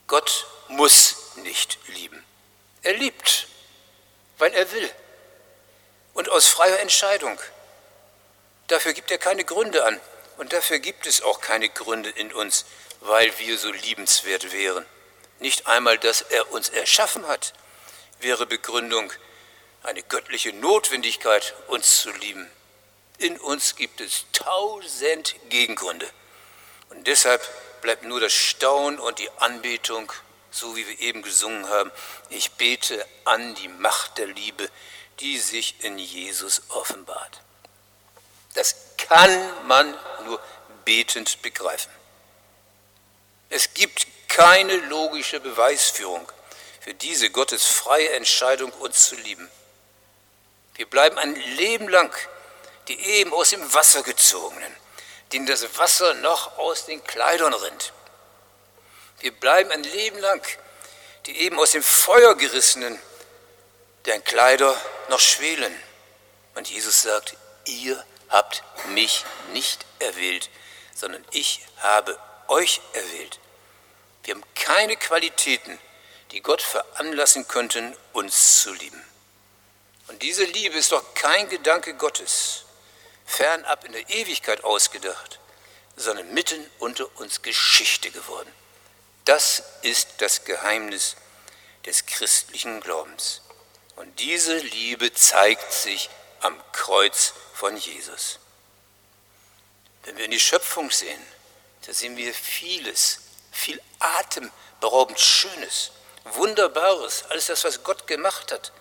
Gott 0.07 0.45
muss 0.67 1.15
nicht 1.37 1.79
lieben. 1.87 2.23
Er 2.83 2.93
liebt, 2.93 3.47
weil 4.37 4.53
er 4.53 4.71
will 4.71 4.91
und 6.13 6.29
aus 6.29 6.47
freier 6.47 6.79
Entscheidung. 6.79 7.39
Dafür 8.67 8.93
gibt 8.93 9.11
er 9.11 9.19
keine 9.19 9.43
Gründe 9.43 9.85
an 9.85 9.99
und 10.37 10.53
dafür 10.53 10.79
gibt 10.79 11.05
es 11.05 11.21
auch 11.21 11.39
keine 11.39 11.69
Gründe 11.69 12.09
in 12.09 12.33
uns, 12.33 12.65
weil 13.01 13.37
wir 13.37 13.57
so 13.57 13.71
liebenswert 13.71 14.51
wären. 14.51 14.85
Nicht 15.39 15.67
einmal, 15.67 15.99
dass 15.99 16.21
er 16.21 16.51
uns 16.51 16.69
erschaffen 16.69 17.27
hat, 17.27 17.53
wäre 18.19 18.47
Begründung 18.47 19.11
eine 19.83 20.01
göttliche 20.01 20.53
Notwendigkeit, 20.53 21.53
uns 21.67 22.01
zu 22.01 22.09
lieben. 22.11 22.49
In 23.17 23.37
uns 23.37 23.75
gibt 23.75 24.01
es 24.01 24.25
tausend 24.33 25.35
Gegengründe. 25.49 26.09
Und 26.89 27.05
deshalb 27.07 27.41
bleibt 27.81 28.03
nur 28.03 28.19
das 28.19 28.33
Staunen 28.33 28.99
und 28.99 29.19
die 29.19 29.29
Anbetung, 29.37 30.11
so 30.55 30.75
wie 30.75 30.87
wir 30.87 30.99
eben 30.99 31.21
gesungen 31.21 31.67
haben. 31.69 31.91
Ich 32.29 32.51
bete 32.51 33.05
an 33.25 33.55
die 33.55 33.67
Macht 33.67 34.17
der 34.17 34.27
Liebe, 34.27 34.69
die 35.19 35.37
sich 35.39 35.83
in 35.83 35.97
Jesus 35.97 36.61
offenbart. 36.69 37.41
Das 38.53 38.75
kann 38.97 39.67
man 39.67 39.93
nur 40.25 40.39
betend 40.85 41.41
begreifen. 41.41 41.91
Es 43.49 43.73
gibt 43.73 44.07
keine 44.27 44.75
logische 44.77 45.39
Beweisführung 45.39 46.31
für 46.81 46.93
diese 46.93 47.29
Gottes 47.29 47.65
freie 47.65 48.11
Entscheidung, 48.13 48.71
uns 48.71 49.07
zu 49.07 49.15
lieben. 49.15 49.49
Wir 50.75 50.89
bleiben 50.89 51.17
ein 51.17 51.35
Leben 51.35 51.87
lang 51.89 52.13
die 52.87 52.99
eben 52.99 53.33
aus 53.33 53.49
dem 53.49 53.73
Wasser 53.73 54.03
gezogenen, 54.03 54.75
denen 55.31 55.45
das 55.45 55.77
Wasser 55.77 56.13
noch 56.15 56.57
aus 56.57 56.85
den 56.85 57.03
Kleidern 57.03 57.53
rinnt. 57.53 57.93
Wir 59.25 59.31
bleiben 59.31 59.71
ein 59.71 59.81
Leben 59.81 60.19
lang 60.19 60.45
die 61.25 61.39
eben 61.39 61.57
aus 61.57 61.71
dem 61.71 61.81
Feuer 61.81 62.35
gerissenen, 62.35 62.99
deren 64.05 64.23
Kleider 64.23 64.79
noch 65.09 65.19
schwelen. 65.19 65.75
Und 66.53 66.69
Jesus 66.69 67.01
sagt, 67.01 67.35
ihr 67.65 68.05
habt 68.29 68.63
mich 68.89 69.25
nicht 69.51 69.83
erwählt, 69.97 70.51
sondern 70.93 71.25
ich 71.31 71.61
habe 71.77 72.19
euch 72.49 72.81
erwählt. 72.93 73.39
Wir 74.23 74.35
haben 74.35 74.43
keine 74.53 74.95
Qualitäten, 74.95 75.79
die 76.31 76.41
Gott 76.41 76.61
veranlassen 76.61 77.47
könnten, 77.47 77.97
uns 78.13 78.61
zu 78.61 78.73
lieben. 78.73 79.03
Und 80.07 80.21
diese 80.21 80.43
Liebe 80.43 80.77
ist 80.77 80.91
doch 80.91 81.15
kein 81.15 81.49
Gedanke 81.49 81.95
Gottes, 81.95 82.65
fernab 83.25 83.85
in 83.85 83.93
der 83.93 84.07
Ewigkeit 84.07 84.63
ausgedacht, 84.63 85.39
sondern 85.95 86.31
mitten 86.31 86.69
unter 86.77 87.07
uns 87.19 87.41
Geschichte 87.41 88.11
geworden. 88.11 88.51
Das 89.25 89.63
ist 89.81 90.07
das 90.19 90.45
Geheimnis 90.45 91.15
des 91.85 92.05
christlichen 92.05 92.79
Glaubens. 92.79 93.41
Und 93.95 94.19
diese 94.19 94.57
Liebe 94.57 95.13
zeigt 95.13 95.73
sich 95.73 96.09
am 96.41 96.55
Kreuz 96.71 97.33
von 97.53 97.75
Jesus. 97.75 98.39
Wenn 100.03 100.17
wir 100.17 100.25
in 100.25 100.31
die 100.31 100.39
Schöpfung 100.39 100.91
sehen, 100.91 101.21
da 101.85 101.93
sehen 101.93 102.17
wir 102.17 102.33
vieles, 102.33 103.21
viel 103.51 103.81
atemberaubend 103.99 105.19
Schönes, 105.19 105.91
Wunderbares, 106.25 107.23
alles 107.29 107.47
das, 107.47 107.63
was 107.63 107.83
Gott 107.83 108.05
gemacht 108.07 108.51
hat. 108.51 108.71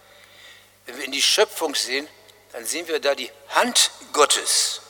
Wenn 0.87 0.99
wir 0.99 1.05
in 1.05 1.13
die 1.13 1.23
Schöpfung 1.23 1.75
sehen, 1.75 2.09
dann 2.53 2.67
sehen 2.67 2.87
wir 2.89 3.01
da 3.01 3.15
die 3.15 3.31
Hand 3.49 3.91
Gottes. 4.13 4.81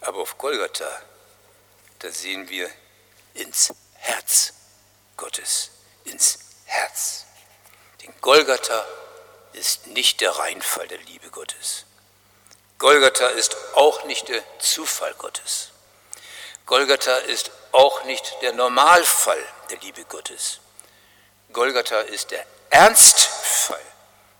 Aber 0.00 0.18
auf 0.18 0.38
Golgatha, 0.38 1.02
da 1.98 2.10
sehen 2.10 2.48
wir 2.48 2.70
ins 3.36 3.72
Herz 3.94 4.52
Gottes, 5.16 5.70
ins 6.04 6.38
Herz. 6.66 7.24
Denn 8.02 8.12
Golgatha 8.20 8.84
ist 9.52 9.86
nicht 9.88 10.20
der 10.20 10.32
Reinfall 10.32 10.86
der 10.88 10.98
Liebe 10.98 11.30
Gottes. 11.30 11.84
Golgatha 12.78 13.28
ist 13.28 13.56
auch 13.74 14.04
nicht 14.04 14.28
der 14.28 14.42
Zufall 14.58 15.14
Gottes. 15.14 15.70
Golgatha 16.66 17.16
ist 17.16 17.50
auch 17.72 18.04
nicht 18.04 18.36
der 18.42 18.52
Normalfall 18.52 19.42
der 19.70 19.78
Liebe 19.78 20.04
Gottes. 20.04 20.60
Golgatha 21.52 22.00
ist 22.00 22.32
der 22.32 22.44
Ernstfall 22.70 23.80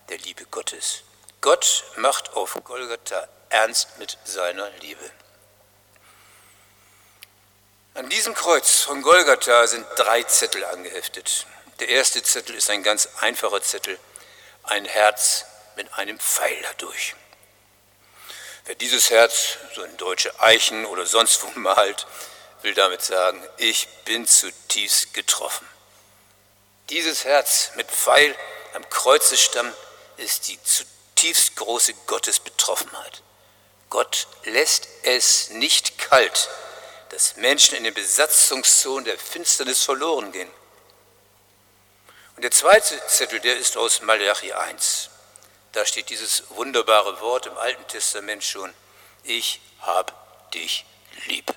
der 0.09 0.17
Liebe 0.19 0.45
Gottes. 0.45 1.03
Gott 1.41 1.83
macht 1.95 2.33
auf 2.33 2.57
Golgatha 2.63 3.27
ernst 3.49 3.97
mit 3.97 4.17
seiner 4.23 4.69
Liebe. 4.81 5.11
An 7.97 8.09
diesem 8.09 8.35
Kreuz 8.35 8.81
von 8.81 9.01
Golgatha 9.01 9.65
sind 9.65 9.83
drei 9.95 10.21
Zettel 10.21 10.63
angeheftet. 10.65 11.47
Der 11.79 11.89
erste 11.89 12.21
Zettel 12.21 12.53
ist 12.53 12.69
ein 12.69 12.83
ganz 12.83 13.09
einfacher 13.21 13.59
Zettel, 13.63 13.97
ein 14.61 14.85
Herz 14.85 15.45
mit 15.75 15.91
einem 15.95 16.19
Pfeil 16.19 16.55
dadurch. 16.61 17.15
Wer 18.65 18.75
dieses 18.75 19.09
Herz 19.09 19.57
so 19.73 19.81
in 19.81 19.97
deutsche 19.97 20.39
Eichen 20.39 20.85
oder 20.85 21.07
sonst 21.07 21.41
wo 21.41 21.47
malt, 21.59 22.05
will 22.61 22.75
damit 22.75 23.01
sagen, 23.01 23.43
ich 23.57 23.87
bin 24.05 24.27
zutiefst 24.27 25.15
getroffen. 25.15 25.67
Dieses 26.91 27.25
Herz 27.25 27.71
mit 27.77 27.89
Pfeil 27.89 28.35
am 28.75 28.87
Kreuzestamm 28.91 29.73
ist 30.17 30.49
die 30.49 30.59
zutiefst 30.61 31.55
große 31.55 31.95
Gottesbetroffenheit. 32.05 33.23
Gott 33.89 34.27
lässt 34.43 34.87
es 35.01 35.49
nicht 35.49 35.97
kalt, 35.97 36.47
dass 37.09 37.35
Menschen 37.37 37.77
in 37.77 37.83
den 37.83 37.93
Besatzungszonen 37.93 39.05
der 39.05 39.17
Finsternis 39.17 39.83
verloren 39.83 40.31
gehen. 40.31 40.49
Und 42.35 42.43
der 42.43 42.51
zweite 42.51 43.01
Zettel, 43.07 43.39
der 43.39 43.57
ist 43.57 43.77
aus 43.77 44.01
Malachi 44.01 44.53
1. 44.53 45.09
Da 45.71 45.85
steht 45.85 46.09
dieses 46.09 46.43
wunderbare 46.49 47.19
Wort 47.21 47.45
im 47.45 47.57
Alten 47.57 47.87
Testament 47.87 48.43
schon, 48.43 48.73
ich 49.23 49.59
hab 49.81 50.51
dich 50.51 50.85
lieb. 51.25 51.53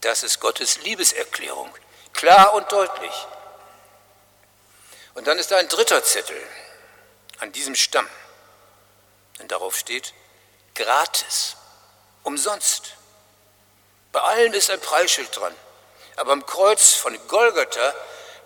Das 0.00 0.22
ist 0.22 0.40
Gottes 0.40 0.80
Liebeserklärung, 0.82 1.74
klar 2.12 2.54
und 2.54 2.70
deutlich. 2.70 3.12
Und 5.14 5.26
dann 5.26 5.38
ist 5.38 5.50
da 5.50 5.56
ein 5.56 5.68
dritter 5.68 6.02
Zettel 6.04 6.40
an 7.38 7.50
diesem 7.52 7.74
Stamm. 7.74 8.08
Und 9.40 9.50
darauf 9.50 9.76
steht, 9.76 10.14
gratis, 10.74 11.56
umsonst. 12.22 12.94
Bei 14.12 14.20
allem 14.20 14.52
ist 14.52 14.70
ein 14.70 14.80
Preisschild 14.80 15.34
dran. 15.36 15.54
Aber 16.16 16.32
am 16.32 16.44
Kreuz 16.46 16.94
von 16.94 17.16
Golgatha, 17.28 17.94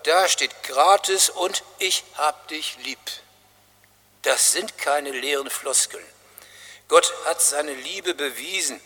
da 0.04 0.28
steht 0.28 0.62
gratis 0.64 1.30
und 1.30 1.62
ich 1.78 2.04
hab 2.16 2.48
dich 2.48 2.76
lieb. 2.78 2.98
Das 4.22 4.52
sind 4.52 4.78
keine 4.78 5.10
leeren 5.10 5.50
Floskeln. 5.50 6.04
Gott 6.88 7.12
hat 7.24 7.40
seine 7.40 7.72
Liebe 7.72 8.14
bewiesen 8.14 8.80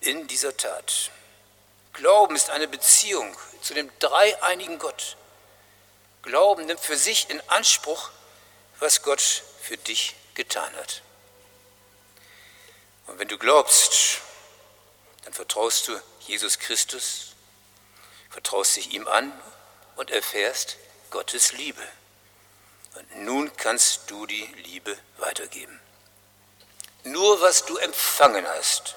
in 0.00 0.26
dieser 0.26 0.56
Tat. 0.56 1.10
Glauben 1.94 2.36
ist 2.36 2.50
eine 2.50 2.68
Beziehung 2.68 3.34
zu 3.62 3.74
dem 3.74 3.90
dreieinigen 3.98 4.78
Gott. 4.78 5.16
Glauben 6.22 6.66
nimmt 6.66 6.80
für 6.80 6.96
sich 6.96 7.30
in 7.30 7.40
Anspruch, 7.48 8.10
was 8.78 9.02
Gott 9.02 9.42
für 9.62 9.76
dich 9.76 10.14
getan 10.34 10.72
hat. 10.76 11.02
Und 13.06 13.18
wenn 13.18 13.28
du 13.28 13.38
glaubst, 13.38 14.20
dann 15.28 15.34
vertraust 15.34 15.88
du 15.88 16.00
Jesus 16.20 16.58
Christus, 16.58 17.34
vertraust 18.30 18.76
dich 18.76 18.94
ihm 18.94 19.06
an 19.06 19.30
und 19.96 20.10
erfährst 20.10 20.78
Gottes 21.10 21.52
Liebe. 21.52 21.82
Und 22.94 23.24
nun 23.24 23.54
kannst 23.58 24.10
du 24.10 24.24
die 24.24 24.46
Liebe 24.64 24.96
weitergeben. 25.18 25.78
Nur 27.04 27.42
was 27.42 27.66
du 27.66 27.76
empfangen 27.76 28.48
hast, 28.48 28.96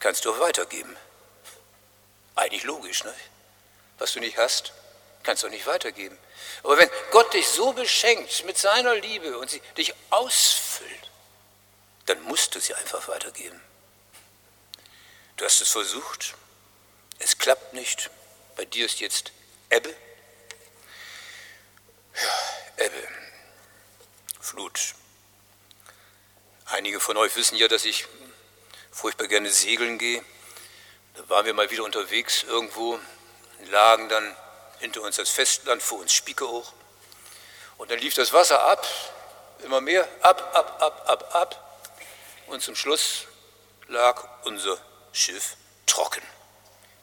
kannst 0.00 0.24
du 0.24 0.32
auch 0.32 0.40
weitergeben. 0.40 0.96
Eigentlich 2.36 2.64
logisch, 2.64 3.04
ne? 3.04 3.14
Was 3.98 4.14
du 4.14 4.20
nicht 4.20 4.38
hast, 4.38 4.72
kannst 5.24 5.42
du 5.42 5.48
auch 5.48 5.50
nicht 5.50 5.66
weitergeben. 5.66 6.16
Aber 6.62 6.78
wenn 6.78 6.88
Gott 7.10 7.34
dich 7.34 7.46
so 7.48 7.74
beschenkt 7.74 8.46
mit 8.46 8.56
seiner 8.56 8.94
Liebe 8.94 9.38
und 9.38 9.50
sie 9.50 9.60
dich 9.76 9.92
ausfüllt, 10.08 11.10
dann 12.06 12.22
musst 12.22 12.54
du 12.54 12.60
sie 12.60 12.72
einfach 12.72 13.08
weitergeben. 13.08 13.60
Du 15.36 15.44
hast 15.44 15.60
es 15.60 15.68
versucht, 15.68 16.34
es 17.18 17.38
klappt 17.38 17.72
nicht, 17.72 18.08
bei 18.54 18.64
dir 18.64 18.86
ist 18.86 19.00
jetzt 19.00 19.32
Ebbe. 19.68 19.92
Ja, 22.14 22.84
Ebbe, 22.84 23.08
Flut. 24.40 24.94
Einige 26.66 27.00
von 27.00 27.16
euch 27.16 27.34
wissen 27.34 27.56
ja, 27.56 27.66
dass 27.66 27.84
ich 27.84 28.06
furchtbar 28.92 29.26
gerne 29.26 29.50
segeln 29.50 29.98
gehe. 29.98 30.24
Da 31.14 31.28
waren 31.28 31.46
wir 31.46 31.54
mal 31.54 31.70
wieder 31.70 31.82
unterwegs 31.82 32.44
irgendwo, 32.44 33.00
lagen 33.70 34.08
dann 34.08 34.36
hinter 34.78 35.02
uns 35.02 35.16
das 35.16 35.30
Festland, 35.30 35.82
vor 35.82 35.98
uns 35.98 36.12
Spiekeroog. 36.12 36.72
Und 37.76 37.90
dann 37.90 37.98
lief 37.98 38.14
das 38.14 38.32
Wasser 38.32 38.64
ab, 38.64 38.86
immer 39.64 39.80
mehr, 39.80 40.08
ab, 40.20 40.54
ab, 40.54 40.80
ab, 40.80 41.08
ab, 41.08 41.34
ab. 41.34 41.80
Und 42.46 42.62
zum 42.62 42.76
Schluss 42.76 43.26
lag 43.88 44.44
unser 44.44 44.78
Schiff 45.14 45.56
trocken. 45.86 46.22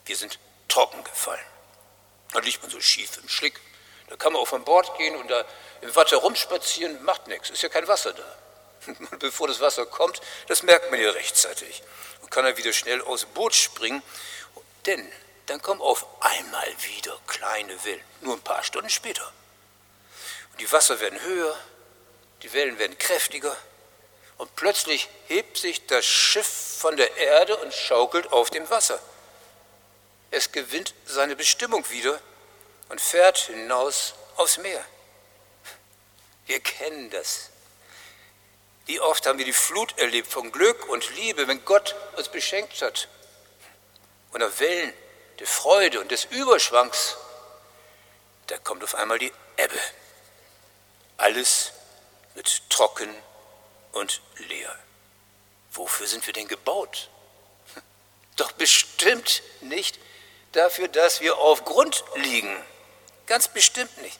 Wir 0.06 0.16
sind 0.16 0.40
trocken 0.68 1.04
gefallen. 1.04 1.46
Dann 2.34 2.44
liegt 2.44 2.62
man 2.62 2.72
so 2.72 2.80
schief 2.80 3.18
im 3.18 3.30
Schlick. 3.30 3.60
Da 4.10 4.16
kann 4.18 4.34
man 4.34 4.42
auch 4.42 4.48
von 4.48 4.64
Bord 4.64 4.98
gehen 4.98 5.16
und 5.16 5.30
da 5.30 5.46
im 5.82 5.96
Wasser 5.96 6.18
rumspazieren, 6.18 7.04
macht 7.04 7.28
nichts, 7.28 7.50
ist 7.50 7.64
ja 7.64 7.70
kein 7.70 7.88
Wasser 7.88 8.14
da. 8.14 8.38
Und 8.88 9.20
bevor 9.20 9.48
das 9.48 9.60
Wasser 9.60 9.86
kommt, 9.86 10.22
das 10.48 10.64
merkt 10.64 10.90
man 10.92 11.00
ja 11.00 11.12
rechtzeitig. 11.12 11.84
Und 12.22 12.32
kann 12.32 12.44
dann 12.44 12.58
wieder 12.58 12.74
schnell 12.74 13.02
aus 13.04 13.22
dem 13.22 13.30
Boot 13.30 13.54
springen. 13.54 14.02
Denn 14.86 15.12
dann 15.46 15.62
kommen 15.62 15.82
auf 15.82 16.06
einmal 16.20 16.68
wieder 16.80 17.18
kleine 17.28 17.84
Wellen, 17.86 18.04
nur 18.22 18.36
ein 18.36 18.42
paar 18.42 18.64
Stunden 18.64 18.90
später. 18.90 19.32
Und 20.52 20.62
die 20.62 20.72
Wasser 20.72 21.00
werden 21.00 21.22
höher, 21.22 21.58
die 22.42 22.52
Wellen 22.54 22.80
werden 22.80 22.98
kräftiger 22.98 23.56
und 24.42 24.56
plötzlich 24.56 25.08
hebt 25.28 25.56
sich 25.56 25.86
das 25.86 26.04
Schiff 26.04 26.48
von 26.80 26.98
der 26.98 27.16
Erde 27.16 27.56
und 27.58 27.72
schaukelt 27.72 28.32
auf 28.32 28.50
dem 28.50 28.68
Wasser. 28.72 29.00
Es 30.32 30.52
gewinnt 30.52 30.96
seine 31.06 31.36
Bestimmung 31.36 31.88
wieder 31.92 32.20
und 32.90 33.00
fährt 33.00 33.38
hinaus 33.38 34.16
aufs 34.38 34.58
Meer. 34.58 34.84
Wir 36.48 36.60
kennen 36.60 37.12
das. 37.12 37.52
Wie 38.88 39.00
oft 39.00 39.28
haben 39.28 39.38
wir 39.38 39.46
die 39.46 39.54
Flut 39.54 39.96
erlebt 40.00 40.32
von 40.34 40.52
Glück 40.52 40.90
und 40.90 41.16
Liebe, 41.18 41.48
wenn 41.48 41.64
Gott 41.64 41.96
uns 42.18 42.30
beschenkt 42.30 42.82
hat. 42.82 43.10
Und 44.32 44.42
auf 44.42 44.60
Wellen 44.60 44.92
der 45.38 45.46
Freude 45.46 46.00
und 46.00 46.10
des 46.10 46.26
Überschwangs, 46.26 47.16
da 48.48 48.58
kommt 48.58 48.84
auf 48.84 48.96
einmal 48.96 49.20
die 49.20 49.32
Ebbe. 49.58 49.80
Alles 51.18 51.74
wird 52.34 52.68
trocken 52.72 53.16
und 53.94 54.22
leer. 54.38 54.76
Wofür 55.74 56.08
sind 56.08 56.26
wir 56.26 56.34
denn 56.34 56.48
gebaut? 56.48 57.10
Doch 58.36 58.52
bestimmt 58.54 59.42
nicht 59.62 60.00
dafür, 60.52 60.88
dass 60.88 61.22
wir 61.22 61.38
auf 61.38 61.66
Grund 61.66 62.04
liegen. 62.16 62.56
Ganz 63.26 63.48
bestimmt 63.48 63.96
nicht. 64.02 64.20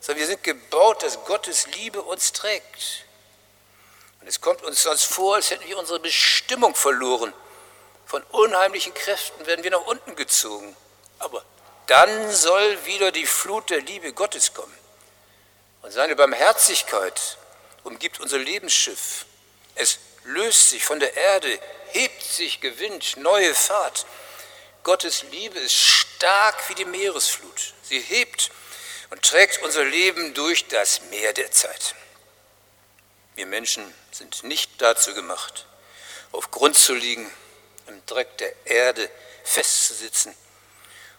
Sondern 0.00 0.20
wir 0.20 0.26
sind 0.26 0.44
gebaut, 0.44 1.02
dass 1.02 1.24
Gottes 1.24 1.66
Liebe 1.74 2.02
uns 2.02 2.32
trägt. 2.32 3.04
Und 4.20 4.26
es 4.26 4.40
kommt 4.40 4.62
uns 4.62 4.82
sonst 4.82 5.04
vor, 5.04 5.36
als 5.36 5.50
hätten 5.50 5.66
wir 5.68 5.78
unsere 5.78 6.00
Bestimmung 6.00 6.74
verloren. 6.74 7.32
Von 8.06 8.22
unheimlichen 8.24 8.94
Kräften 8.94 9.46
werden 9.46 9.62
wir 9.62 9.70
nach 9.70 9.86
unten 9.86 10.16
gezogen. 10.16 10.76
Aber 11.18 11.44
dann 11.86 12.30
soll 12.32 12.84
wieder 12.84 13.12
die 13.12 13.26
Flut 13.26 13.70
der 13.70 13.80
Liebe 13.80 14.12
Gottes 14.12 14.54
kommen. 14.54 14.76
Und 15.82 15.90
seine 15.92 16.16
Barmherzigkeit 16.16 17.37
umgibt 17.88 18.20
unser 18.20 18.38
Lebensschiff. 18.38 19.26
Es 19.74 19.98
löst 20.24 20.70
sich 20.70 20.84
von 20.84 21.00
der 21.00 21.16
Erde, 21.16 21.58
hebt 21.92 22.22
sich, 22.22 22.60
gewinnt 22.60 23.16
neue 23.16 23.54
Fahrt. 23.54 24.06
Gottes 24.84 25.24
Liebe 25.30 25.58
ist 25.58 25.74
stark 25.74 26.68
wie 26.68 26.74
die 26.74 26.84
Meeresflut. 26.84 27.74
Sie 27.82 28.00
hebt 28.00 28.50
und 29.10 29.22
trägt 29.22 29.62
unser 29.62 29.84
Leben 29.84 30.34
durch 30.34 30.68
das 30.68 31.00
Meer 31.10 31.32
der 31.32 31.50
Zeit. 31.50 31.94
Wir 33.34 33.46
Menschen 33.46 33.94
sind 34.10 34.44
nicht 34.44 34.70
dazu 34.78 35.14
gemacht, 35.14 35.66
auf 36.32 36.50
Grund 36.50 36.76
zu 36.76 36.94
liegen, 36.94 37.30
im 37.86 38.04
Dreck 38.04 38.36
der 38.38 38.52
Erde 38.66 39.10
festzusitzen. 39.44 40.36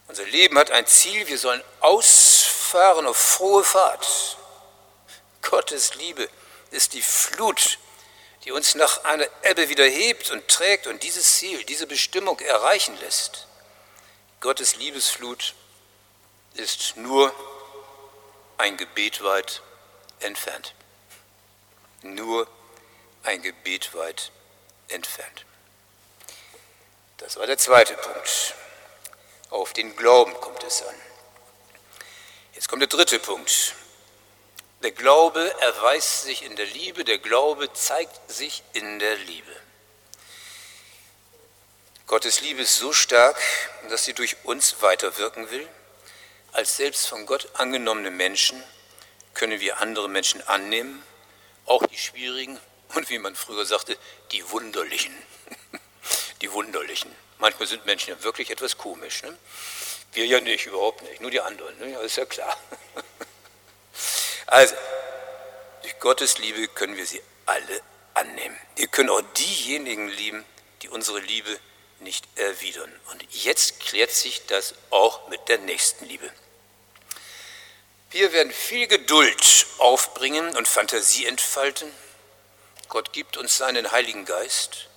Unser 0.07 0.25
Leben 0.25 0.57
hat 0.57 0.69
ein 0.69 0.85
Ziel, 0.85 1.27
wir 1.27 1.37
sollen 1.37 1.63
ausfahren 1.79 3.07
auf 3.07 3.17
frohe 3.17 3.63
Fahrt. 3.63 4.37
Gottes 5.41 5.95
Liebe 5.95 6.29
ist 6.71 6.93
die 6.93 7.01
Flut, 7.01 7.79
die 8.45 8.51
uns 8.51 8.75
nach 8.75 9.03
einer 9.03 9.27
Ebbe 9.43 9.69
wieder 9.69 9.85
hebt 9.85 10.31
und 10.31 10.47
trägt 10.47 10.87
und 10.87 11.03
dieses 11.03 11.37
Ziel, 11.37 11.63
diese 11.65 11.87
Bestimmung 11.87 12.39
erreichen 12.39 12.97
lässt. 13.01 13.47
Gottes 14.39 14.75
Liebesflut 14.75 15.53
ist 16.53 16.95
nur 16.95 17.33
ein 18.57 18.77
Gebet 18.77 19.23
weit 19.23 19.61
entfernt 20.19 20.73
nur 22.03 22.47
ein 23.23 23.41
Gebet 23.41 23.93
weit 23.93 24.31
entfernt. 24.87 25.45
Das 27.17 27.37
war 27.37 27.47
der 27.47 27.57
zweite 27.57 27.95
Punkt. 27.95 28.55
Auf 29.49 29.73
den 29.73 29.95
Glauben 29.95 30.33
kommt 30.39 30.63
es 30.63 30.83
an. 30.83 30.95
Jetzt 32.53 32.69
kommt 32.69 32.81
der 32.81 32.87
dritte 32.87 33.19
Punkt. 33.19 33.75
Der 34.83 34.91
Glaube 34.91 35.53
erweist 35.59 36.23
sich 36.23 36.43
in 36.43 36.55
der 36.55 36.65
Liebe, 36.65 37.03
der 37.03 37.17
Glaube 37.17 37.71
zeigt 37.73 38.31
sich 38.31 38.63
in 38.73 38.99
der 38.99 39.15
Liebe. 39.17 39.55
Gottes 42.07 42.41
Liebe 42.41 42.61
ist 42.61 42.77
so 42.77 42.93
stark, 42.93 43.37
dass 43.89 44.05
sie 44.05 44.13
durch 44.13 44.37
uns 44.43 44.81
weiterwirken 44.81 45.51
will. 45.51 45.67
Als 46.53 46.77
selbst 46.77 47.07
von 47.07 47.25
Gott 47.25 47.49
angenommene 47.55 48.09
Menschen 48.09 48.63
können 49.33 49.59
wir 49.59 49.79
andere 49.79 50.09
Menschen 50.09 50.41
annehmen 50.47 51.03
auch 51.69 51.85
die 51.85 51.97
schwierigen 51.97 52.59
und 52.95 53.09
wie 53.09 53.19
man 53.19 53.35
früher 53.35 53.65
sagte, 53.65 53.97
die 54.31 54.49
wunderlichen. 54.49 55.15
Die 56.41 56.51
wunderlichen. 56.53 57.13
Manchmal 57.37 57.67
sind 57.67 57.85
Menschen 57.85 58.11
ja 58.11 58.23
wirklich 58.23 58.49
etwas 58.49 58.77
komisch. 58.77 59.23
Ne? 59.23 59.37
Wir 60.13 60.25
ja 60.25 60.39
nicht, 60.39 60.67
überhaupt 60.67 61.01
nicht, 61.01 61.19
nur 61.19 61.31
die 61.31 61.41
anderen, 61.41 61.77
ne? 61.79 61.91
das 61.91 62.05
ist 62.05 62.15
ja 62.15 62.25
klar. 62.25 62.57
Also, 64.49 64.75
durch 65.83 65.99
Gottes 65.99 66.39
Liebe 66.39 66.67
können 66.69 66.97
wir 66.97 67.05
sie 67.05 67.21
alle 67.45 67.81
annehmen. 68.15 68.57
Wir 68.75 68.87
können 68.87 69.11
auch 69.11 69.21
diejenigen 69.37 70.07
lieben, 70.07 70.43
die 70.81 70.89
unsere 70.89 71.19
Liebe 71.19 71.59
nicht 71.99 72.27
erwidern. 72.35 72.91
Und 73.11 73.23
jetzt 73.29 73.79
klärt 73.79 74.09
sich 74.09 74.47
das 74.47 74.73
auch 74.89 75.27
mit 75.27 75.47
der 75.49 75.59
Nächstenliebe. 75.59 76.31
Wir 78.09 78.33
werden 78.33 78.51
viel 78.51 78.87
Geduld 78.87 79.67
aufbringen 79.77 80.57
und 80.57 80.67
Fantasie 80.67 81.27
entfalten. 81.27 81.91
Gott 82.87 83.13
gibt 83.13 83.37
uns 83.37 83.55
seinen 83.55 83.91
Heiligen 83.91 84.25
Geist, 84.25 84.87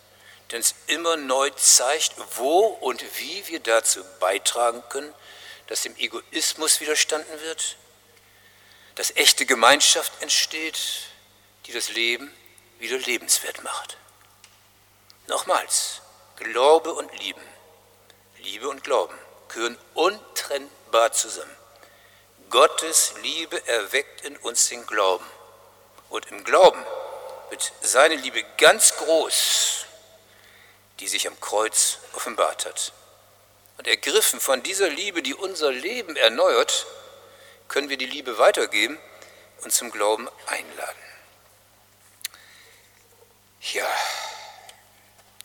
der 0.50 0.60
uns 0.60 0.74
immer 0.86 1.18
neu 1.18 1.50
zeigt, 1.50 2.14
wo 2.36 2.60
und 2.68 3.04
wie 3.18 3.46
wir 3.48 3.60
dazu 3.60 4.02
beitragen 4.18 4.82
können, 4.88 5.12
dass 5.66 5.82
dem 5.82 5.94
Egoismus 5.98 6.80
widerstanden 6.80 7.38
wird, 7.42 7.76
dass 8.94 9.16
echte 9.16 9.46
Gemeinschaft 9.46 10.12
entsteht, 10.20 10.78
die 11.66 11.72
das 11.72 11.90
Leben 11.90 12.32
wieder 12.78 12.98
lebenswert 12.98 13.62
macht. 13.62 13.96
Nochmals, 15.28 16.02
Glaube 16.36 16.92
und 16.92 17.12
Lieben, 17.20 17.42
Liebe 18.38 18.68
und 18.68 18.82
Glauben 18.82 19.16
gehören 19.48 19.78
untrennbar 19.94 21.12
zusammen. 21.12 21.56
Gottes 22.50 23.14
Liebe 23.22 23.66
erweckt 23.66 24.22
in 24.22 24.36
uns 24.36 24.68
den 24.68 24.84
Glauben. 24.86 25.24
Und 26.10 26.26
im 26.26 26.44
Glauben 26.44 26.84
wird 27.48 27.72
seine 27.80 28.16
Liebe 28.16 28.44
ganz 28.58 28.96
groß, 28.96 29.86
die 31.00 31.08
sich 31.08 31.26
am 31.26 31.40
Kreuz 31.40 31.98
offenbart 32.12 32.66
hat. 32.66 32.92
Und 33.78 33.86
ergriffen 33.86 34.40
von 34.40 34.62
dieser 34.62 34.88
Liebe, 34.88 35.22
die 35.22 35.34
unser 35.34 35.72
Leben 35.72 36.16
erneuert, 36.16 36.86
können 37.68 37.88
wir 37.88 37.96
die 37.96 38.06
Liebe 38.06 38.38
weitergeben 38.38 38.98
und 39.62 39.72
zum 39.72 39.90
Glauben 39.90 40.28
einladen. 40.46 41.02
Ja, 43.72 43.88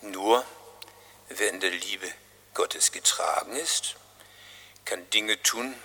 nur 0.02 0.44
wer 1.30 1.50
in 1.50 1.60
der 1.60 1.72
Liebe 1.72 2.12
Gottes 2.54 2.92
getragen 2.92 3.56
ist, 3.56 3.96
kann 4.86 5.10
Dinge 5.12 5.42
tun, 5.44 5.76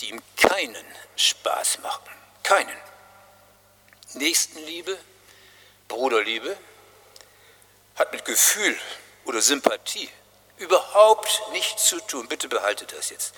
die 0.00 0.10
ihm 0.10 0.22
keinen 0.36 0.86
Spaß 1.16 1.78
machen. 1.78 2.10
Keinen. 2.42 2.76
Nächstenliebe, 4.14 4.96
Bruderliebe 5.88 6.56
hat 7.96 8.12
mit 8.12 8.24
Gefühl 8.24 8.78
oder 9.24 9.40
Sympathie 9.42 10.08
überhaupt 10.58 11.42
nichts 11.52 11.88
zu 11.88 12.00
tun. 12.00 12.28
Bitte 12.28 12.48
behaltet 12.48 12.92
das 12.92 13.10
jetzt. 13.10 13.34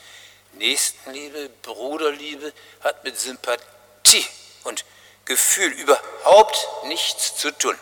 Nächstenliebe, 0.53 1.51
Bruderliebe 1.63 2.53
hat 2.81 3.05
mit 3.05 3.19
Sympathie 3.19 4.27
und 4.65 4.85
Gefühl 5.25 5.71
überhaupt 5.73 6.69
nichts 6.85 7.37
zu 7.37 7.51
tun. 7.51 7.79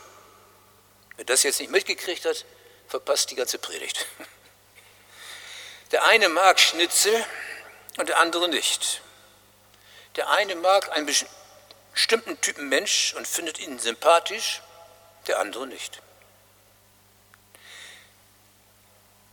Wer 1.16 1.24
das 1.24 1.42
jetzt 1.42 1.60
nicht 1.60 1.70
mitgekriegt 1.70 2.24
hat, 2.24 2.44
verpasst 2.88 3.30
die 3.30 3.34
ganze 3.36 3.58
Predigt. 3.58 4.06
Der 5.92 6.04
eine 6.04 6.28
mag 6.28 6.58
Schnitzel 6.58 7.24
und 7.96 8.08
der 8.08 8.18
andere 8.18 8.48
nicht. 8.48 9.02
Der 10.16 10.28
eine 10.30 10.56
mag 10.56 10.90
einen 10.90 11.06
bestimmten 11.92 12.40
Typen 12.40 12.68
Mensch 12.68 13.14
und 13.14 13.26
findet 13.26 13.60
ihn 13.60 13.78
sympathisch, 13.78 14.62
der 15.28 15.38
andere 15.38 15.68
nicht. 15.68 16.02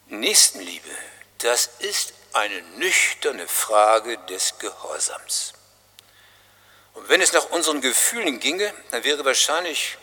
Nächstenliebe, 0.08 0.90
das 1.40 1.72
ist 1.80 2.14
eine 2.34 2.62
nüchterne 2.78 3.48
Frage 3.48 4.18
des 4.30 4.58
Gehorsams. 4.60 5.54
Und 6.94 7.10
wenn 7.10 7.22
es 7.22 7.34
nach 7.34 7.50
unseren 7.50 7.82
Gefühlen 7.82 8.40
ginge, 8.40 8.74
dann 8.92 9.04
wäre 9.04 9.26
wahrscheinlich 9.26 9.98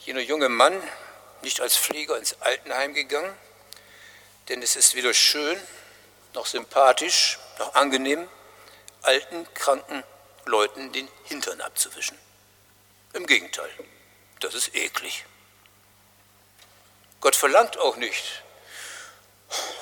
jener 0.00 0.20
junge 0.20 0.48
Mann 0.48 0.80
nicht 1.42 1.60
als 1.60 1.76
Pfleger 1.76 2.16
ins 2.18 2.40
Altenheim 2.40 2.94
gegangen, 2.94 3.36
denn 4.48 4.62
es 4.62 4.76
ist 4.76 4.94
weder 4.94 5.12
schön 5.14 5.60
noch 6.34 6.46
sympathisch 6.46 7.38
noch 7.58 7.74
angenehm, 7.74 8.28
alten, 9.02 9.46
kranken 9.54 10.04
Leuten 10.44 10.92
den 10.92 11.08
Hintern 11.24 11.60
abzuwischen. 11.60 12.18
Im 13.12 13.26
Gegenteil, 13.26 13.70
das 14.40 14.54
ist 14.54 14.74
eklig. 14.74 15.24
Gott 17.20 17.34
verlangt 17.34 17.78
auch 17.78 17.96
nicht, 17.96 18.42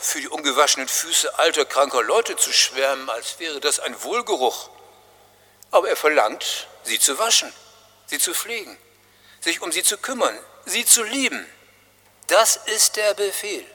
für 0.01 0.21
die 0.21 0.29
ungewaschenen 0.29 0.89
Füße 0.89 1.39
alter, 1.39 1.65
kranker 1.65 2.03
Leute 2.03 2.37
zu 2.37 2.53
schwärmen, 2.53 3.09
als 3.11 3.39
wäre 3.39 3.61
das 3.61 3.81
ein 3.81 4.03
Wohlgeruch. 4.03 4.71
Aber 5.71 5.89
er 5.89 5.97
verlangt, 5.97 6.69
sie 6.85 6.99
zu 6.99 7.19
waschen, 7.19 7.53
sie 8.07 8.19
zu 8.19 8.35
pflegen, 8.35 8.77
sich 9.41 9.61
um 9.61 9.73
sie 9.73 9.83
zu 9.83 9.99
kümmern, 9.99 10.39
sie 10.65 10.85
zu 10.85 11.03
lieben. 11.03 11.47
Das 12.27 12.57
ist 12.57 12.97
der 12.97 13.15
Befehl. 13.15 13.67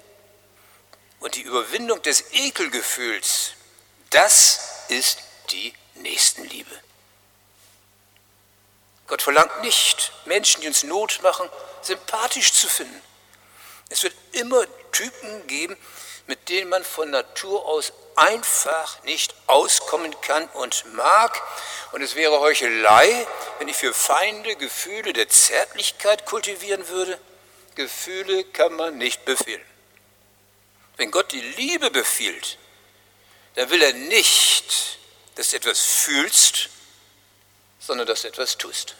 Und 1.19 1.35
die 1.35 1.41
Überwindung 1.41 2.01
des 2.01 2.31
Ekelgefühls, 2.31 3.51
das 4.09 4.85
ist 4.87 5.19
die 5.51 5.73
Nächstenliebe. 5.95 6.79
Gott 9.07 9.21
verlangt 9.21 9.61
nicht, 9.61 10.11
Menschen, 10.25 10.61
die 10.61 10.67
uns 10.67 10.83
Not 10.83 11.19
machen, 11.23 11.49
sympathisch 11.81 12.53
zu 12.53 12.67
finden. 12.67 13.01
Es 13.89 14.03
wird 14.03 14.13
immer 14.33 14.65
Typen 14.91 15.47
geben, 15.47 15.77
mit 16.27 16.49
denen 16.49 16.69
man 16.69 16.83
von 16.83 17.09
Natur 17.09 17.65
aus 17.65 17.91
einfach 18.15 19.01
nicht 19.03 19.33
auskommen 19.47 20.19
kann 20.21 20.47
und 20.49 20.85
mag. 20.93 21.41
Und 21.91 22.01
es 22.01 22.15
wäre 22.15 22.39
Heuchelei, 22.39 23.27
wenn 23.57 23.67
ich 23.67 23.77
für 23.77 23.93
Feinde 23.93 24.55
Gefühle 24.55 25.13
der 25.13 25.29
Zärtlichkeit 25.29 26.25
kultivieren 26.25 26.87
würde. 26.87 27.19
Gefühle 27.75 28.43
kann 28.43 28.73
man 28.73 28.97
nicht 28.97 29.25
befehlen. 29.25 29.63
Wenn 30.97 31.11
Gott 31.11 31.31
die 31.31 31.41
Liebe 31.41 31.89
befiehlt, 31.91 32.57
dann 33.55 33.69
will 33.69 33.81
er 33.81 33.93
nicht, 33.93 34.99
dass 35.35 35.49
du 35.49 35.55
etwas 35.55 35.79
fühlst, 35.79 36.69
sondern 37.79 38.05
dass 38.05 38.21
du 38.21 38.27
etwas 38.27 38.57
tust. 38.57 38.95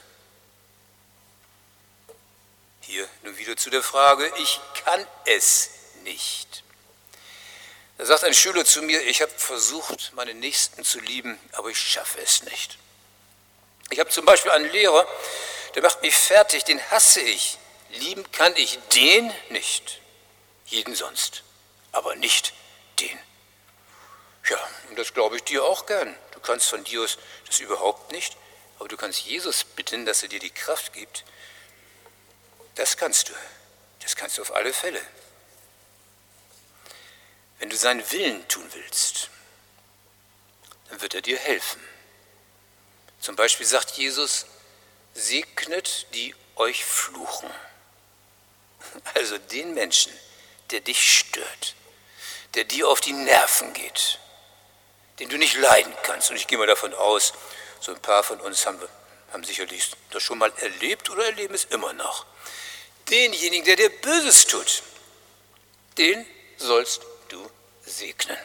Hier 2.81 3.07
nun 3.23 3.37
wieder 3.37 3.55
zu 3.55 3.69
der 3.69 3.83
Frage, 3.83 4.31
ich 4.37 4.59
kann 4.83 5.05
es 5.25 5.69
nicht. 6.09 6.63
Da 7.97 8.05
sagt 8.05 8.23
ein 8.23 8.33
Schüler 8.33 8.65
zu 8.65 8.81
mir, 8.81 9.01
ich 9.03 9.21
habe 9.21 9.31
versucht, 9.31 10.13
meine 10.13 10.33
Nächsten 10.33 10.83
zu 10.83 10.99
lieben, 10.99 11.39
aber 11.53 11.69
ich 11.69 11.77
schaffe 11.77 12.19
es 12.21 12.43
nicht. 12.43 12.77
Ich 13.89 13.99
habe 13.99 14.09
zum 14.09 14.25
Beispiel 14.25 14.51
einen 14.51 14.71
Lehrer, 14.71 15.07
der 15.75 15.81
macht 15.81 16.01
mich 16.01 16.15
fertig, 16.15 16.63
den 16.63 16.81
hasse 16.91 17.21
ich. 17.21 17.57
Lieben 17.89 18.29
kann 18.31 18.55
ich 18.55 18.79
den 18.95 19.33
nicht, 19.49 19.99
jeden 20.65 20.95
sonst, 20.95 21.43
aber 21.91 22.15
nicht 22.15 22.53
den. 22.99 23.19
Ja, 24.49 24.69
und 24.89 24.97
das 24.97 25.13
glaube 25.13 25.35
ich 25.35 25.43
dir 25.43 25.63
auch 25.63 25.85
gern. 25.85 26.15
Du 26.31 26.39
kannst 26.39 26.69
von 26.69 26.83
dir 26.83 27.01
aus 27.01 27.17
das 27.47 27.59
überhaupt 27.59 28.11
nicht, 28.11 28.37
aber 28.79 28.87
du 28.87 28.95
kannst 28.95 29.21
Jesus 29.21 29.63
bitten, 29.63 30.05
dass 30.05 30.23
er 30.23 30.29
dir 30.29 30.39
die 30.39 30.51
Kraft 30.51 30.93
gibt. 30.93 31.25
Das 32.75 32.95
kannst 32.95 33.29
du. 33.29 33.33
Das 34.01 34.15
kannst 34.15 34.37
du 34.37 34.41
auf 34.41 34.55
alle 34.55 34.73
Fälle. 34.73 35.01
Wenn 37.59 37.69
du 37.69 37.77
seinen 37.77 38.09
Willen 38.11 38.47
tun 38.47 38.67
willst, 38.73 39.29
dann 40.89 41.01
wird 41.01 41.13
er 41.13 41.21
dir 41.21 41.37
helfen. 41.37 41.81
Zum 43.19 43.35
Beispiel 43.35 43.65
sagt 43.65 43.91
Jesus, 43.91 44.45
segnet 45.13 46.07
die 46.13 46.35
euch 46.55 46.83
fluchen. 46.83 47.49
Also 49.13 49.37
den 49.37 49.73
Menschen, 49.73 50.11
der 50.71 50.79
dich 50.79 51.19
stört, 51.19 51.75
der 52.53 52.63
dir 52.63 52.87
auf 52.87 53.01
die 53.01 53.11
Nerven 53.11 53.73
geht, 53.73 54.19
den 55.19 55.27
du 55.29 55.37
nicht 55.37 55.57
leiden 55.57 55.93
kannst. 56.03 56.29
Und 56.29 56.37
ich 56.37 56.47
gehe 56.47 56.57
mal 56.57 56.65
davon 56.65 56.93
aus, 56.93 57.33
so 57.81 57.93
ein 57.93 58.01
paar 58.01 58.23
von 58.23 58.39
uns 58.39 58.65
haben, 58.65 58.79
haben 59.33 59.43
sicherlich 59.43 59.91
das 60.11 60.23
schon 60.23 60.37
mal 60.37 60.51
erlebt 60.57 61.09
oder 61.09 61.25
erleben 61.25 61.53
es 61.53 61.65
immer 61.65 61.91
noch. 61.93 62.25
Denjenigen, 63.09 63.65
der 63.65 63.75
dir 63.75 63.89
Böses 63.89 64.47
tut, 64.47 64.81
den 65.97 66.25
sollst 66.57 67.01
segnen. 67.89 68.37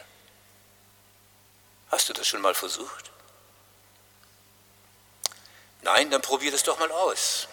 Hast 1.89 2.09
du 2.09 2.13
das 2.13 2.27
schon 2.27 2.41
mal 2.41 2.55
versucht? 2.55 3.11
Nein, 5.81 6.09
dann 6.09 6.21
probier 6.21 6.51
das 6.51 6.63
doch 6.63 6.79
mal 6.79 6.91
aus. 6.91 7.47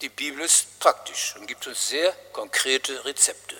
Die 0.00 0.08
Bibel 0.08 0.44
ist 0.44 0.80
praktisch 0.80 1.36
und 1.36 1.46
gibt 1.46 1.66
uns 1.66 1.88
sehr 1.88 2.12
konkrete 2.32 3.04
Rezepte. 3.04 3.56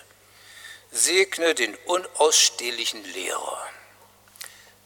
Segne 0.90 1.54
den 1.54 1.74
unausstehlichen 1.86 3.04
Lehrer. 3.12 3.68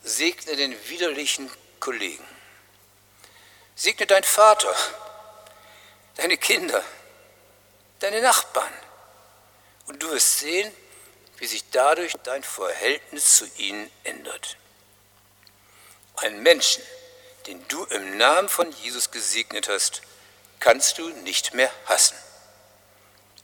Segne 0.03 0.57
den 0.57 0.89
widerlichen 0.89 1.51
Kollegen. 1.81 2.27
Segne 3.75 4.07
deinen 4.07 4.25
Vater, 4.25 4.75
deine 6.17 6.37
Kinder, 6.37 6.83
deine 8.01 8.21
Nachbarn. 8.21 8.73
Und 9.87 10.03
du 10.03 10.11
wirst 10.11 10.41
sehen, 10.41 10.73
wie 11.39 11.47
sich 11.47 11.71
dadurch 11.71 12.15
dein 12.25 12.43
Verhältnis 12.43 13.37
zu 13.37 13.47
ihnen 13.57 13.91
ändert. 14.05 14.57
Einen 16.17 16.43
Menschen, 16.43 16.83
den 17.47 17.67
du 17.69 17.85
im 17.85 18.17
Namen 18.17 18.49
von 18.49 18.73
Jesus 18.73 19.11
gesegnet 19.11 19.69
hast, 19.69 20.03
kannst 20.61 20.99
du 20.99 21.09
nicht 21.09 21.55
mehr 21.55 21.71
hassen. 21.87 22.17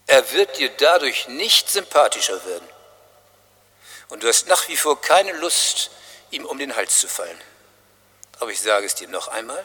er 0.07 0.33
wird 0.33 0.59
dir 0.59 0.68
dadurch 0.70 1.28
nicht 1.28 1.70
sympathischer 1.70 2.44
werden. 2.44 2.68
Und 4.09 4.22
du 4.22 4.28
hast 4.28 4.46
nach 4.46 4.68
wie 4.68 4.76
vor 4.76 5.00
keine 5.00 5.33
Lust, 5.33 5.90
ihm 6.31 6.44
um 6.44 6.59
den 6.59 6.74
Hals 6.76 6.98
zu 6.98 7.09
fallen. 7.09 7.40
Aber 8.40 8.50
ich 8.50 8.61
sage 8.61 8.85
es 8.85 8.94
dir 8.94 9.09
noch 9.09 9.28
einmal, 9.28 9.64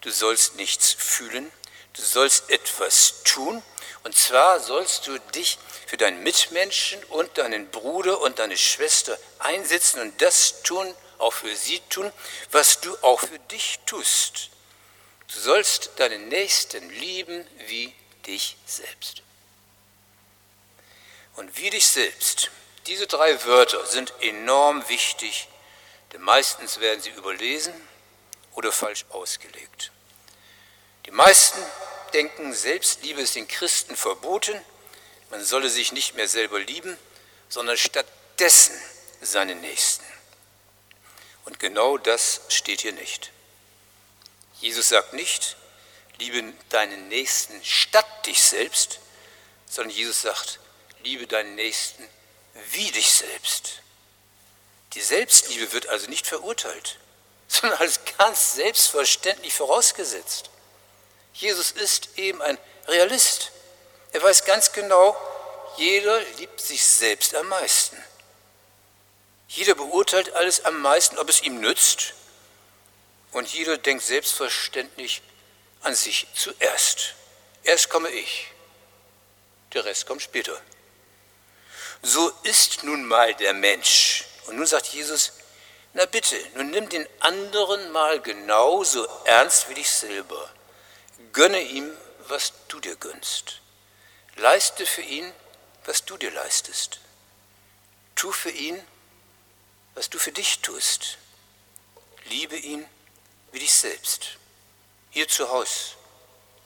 du 0.00 0.10
sollst 0.10 0.56
nichts 0.56 0.92
fühlen, 0.92 1.50
du 1.94 2.02
sollst 2.02 2.50
etwas 2.50 3.22
tun, 3.24 3.62
und 4.04 4.16
zwar 4.16 4.60
sollst 4.60 5.06
du 5.06 5.18
dich 5.34 5.58
für 5.86 5.96
deinen 5.96 6.22
Mitmenschen 6.22 7.02
und 7.04 7.38
deinen 7.38 7.70
Bruder 7.70 8.20
und 8.20 8.38
deine 8.38 8.56
Schwester 8.56 9.18
einsetzen 9.38 10.00
und 10.00 10.20
das 10.20 10.62
tun, 10.62 10.94
auch 11.18 11.32
für 11.32 11.54
sie 11.54 11.80
tun, 11.88 12.12
was 12.50 12.80
du 12.80 12.96
auch 13.02 13.20
für 13.20 13.38
dich 13.50 13.80
tust. 13.86 14.50
Du 15.32 15.38
sollst 15.38 15.90
deinen 15.96 16.28
Nächsten 16.28 16.88
lieben 16.90 17.46
wie 17.66 17.94
dich 18.26 18.56
selbst. 18.66 19.22
Und 21.36 21.56
wie 21.56 21.70
dich 21.70 21.86
selbst. 21.86 22.50
Diese 22.86 23.06
drei 23.06 23.44
Wörter 23.44 23.84
sind 23.86 24.12
enorm 24.20 24.88
wichtig, 24.88 25.48
denn 26.12 26.22
meistens 26.22 26.80
werden 26.80 27.02
sie 27.02 27.10
überlesen 27.10 27.74
oder 28.54 28.72
falsch 28.72 29.04
ausgelegt. 29.10 29.92
Die 31.04 31.10
meisten 31.10 31.58
denken, 32.10 32.52
Selbstliebe 32.52 33.20
ist 33.20 33.34
den 33.34 33.48
Christen 33.48 33.96
verboten, 33.96 34.60
man 35.30 35.44
solle 35.44 35.68
sich 35.68 35.92
nicht 35.92 36.14
mehr 36.14 36.28
selber 36.28 36.58
lieben, 36.58 36.96
sondern 37.48 37.76
stattdessen 37.76 38.74
seinen 39.20 39.60
Nächsten. 39.60 40.04
Und 41.44 41.58
genau 41.58 41.98
das 41.98 42.42
steht 42.48 42.82
hier 42.82 42.92
nicht. 42.92 43.32
Jesus 44.60 44.88
sagt 44.88 45.12
nicht, 45.12 45.56
liebe 46.18 46.52
deinen 46.68 47.08
Nächsten 47.08 47.62
statt 47.64 48.26
dich 48.26 48.42
selbst, 48.42 49.00
sondern 49.68 49.94
Jesus 49.94 50.22
sagt, 50.22 50.60
liebe 51.02 51.26
deinen 51.26 51.54
Nächsten 51.54 52.06
wie 52.70 52.90
dich 52.90 53.10
selbst. 53.10 53.82
Die 54.94 55.00
Selbstliebe 55.00 55.72
wird 55.72 55.88
also 55.88 56.08
nicht 56.08 56.26
verurteilt, 56.26 56.98
sondern 57.48 57.78
als 57.78 58.00
ganz 58.18 58.54
selbstverständlich 58.54 59.54
vorausgesetzt. 59.54 60.50
Jesus 61.38 61.70
ist 61.70 62.08
eben 62.16 62.42
ein 62.42 62.58
Realist. 62.88 63.52
Er 64.12 64.22
weiß 64.22 64.44
ganz 64.44 64.72
genau, 64.72 65.16
jeder 65.76 66.20
liebt 66.38 66.60
sich 66.60 66.84
selbst 66.84 67.32
am 67.36 67.48
meisten. 67.48 67.96
Jeder 69.46 69.76
beurteilt 69.76 70.32
alles 70.34 70.64
am 70.64 70.80
meisten, 70.82 71.16
ob 71.16 71.28
es 71.28 71.42
ihm 71.42 71.60
nützt. 71.60 72.14
Und 73.30 73.48
jeder 73.48 73.78
denkt 73.78 74.02
selbstverständlich 74.02 75.22
an 75.82 75.94
sich 75.94 76.26
zuerst. 76.34 77.14
Erst 77.62 77.88
komme 77.88 78.10
ich, 78.10 78.48
der 79.74 79.84
Rest 79.84 80.06
kommt 80.06 80.22
später. 80.22 80.60
So 82.02 82.32
ist 82.42 82.82
nun 82.82 83.04
mal 83.04 83.32
der 83.34 83.54
Mensch. 83.54 84.24
Und 84.46 84.56
nun 84.56 84.66
sagt 84.66 84.88
Jesus, 84.88 85.34
na 85.92 86.04
bitte, 86.06 86.36
nun 86.54 86.70
nimm 86.70 86.88
den 86.88 87.08
anderen 87.20 87.92
mal 87.92 88.20
genauso 88.20 89.06
ernst 89.24 89.68
wie 89.68 89.74
dich 89.74 89.88
selber. 89.88 90.50
Gönne 91.32 91.60
ihm, 91.60 91.90
was 92.28 92.52
du 92.68 92.80
dir 92.80 92.96
gönnst. 92.96 93.60
Leiste 94.36 94.86
für 94.86 95.02
ihn, 95.02 95.32
was 95.84 96.04
du 96.04 96.16
dir 96.16 96.30
leistest. 96.30 97.00
Tu 98.14 98.30
für 98.32 98.50
ihn, 98.50 98.80
was 99.94 100.10
du 100.10 100.18
für 100.18 100.32
dich 100.32 100.60
tust. 100.60 101.18
Liebe 102.26 102.56
ihn 102.56 102.86
wie 103.52 103.58
dich 103.58 103.72
selbst. 103.72 104.36
Hier 105.10 105.28
zu 105.28 105.48
Hause, 105.48 105.94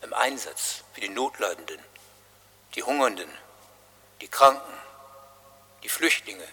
im 0.01 0.13
Einsatz 0.13 0.83
für 0.93 1.01
die 1.01 1.09
Notleidenden, 1.09 1.79
die 2.75 2.83
Hungernden, 2.83 3.31
die 4.21 4.27
Kranken, 4.27 4.73
die 5.83 5.89
Flüchtlinge, 5.89 6.47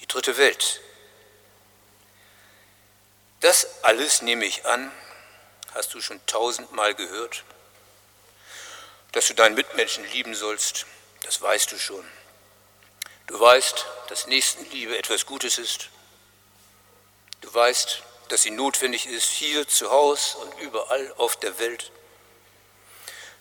die 0.00 0.06
dritte 0.06 0.36
Welt. 0.36 0.80
Das 3.40 3.82
alles 3.84 4.22
nehme 4.22 4.44
ich 4.44 4.64
an, 4.66 4.90
hast 5.76 5.92
du 5.92 6.00
schon 6.00 6.24
tausendmal 6.26 6.94
gehört. 6.94 7.44
Dass 9.12 9.28
du 9.28 9.34
deinen 9.34 9.54
Mitmenschen 9.54 10.04
lieben 10.10 10.34
sollst, 10.34 10.86
das 11.22 11.40
weißt 11.40 11.70
du 11.72 11.78
schon. 11.78 12.04
Du 13.26 13.38
weißt, 13.38 13.86
dass 14.08 14.26
Nächstenliebe 14.26 14.96
etwas 14.96 15.26
Gutes 15.26 15.58
ist. 15.58 15.88
Du 17.40 17.52
weißt, 17.52 18.02
dass 18.28 18.42
sie 18.42 18.50
notwendig 18.50 19.06
ist, 19.06 19.28
hier 19.28 19.68
zu 19.68 19.90
Hause 19.90 20.38
und 20.38 20.58
überall 20.60 21.12
auf 21.16 21.36
der 21.36 21.58
Welt. 21.58 21.92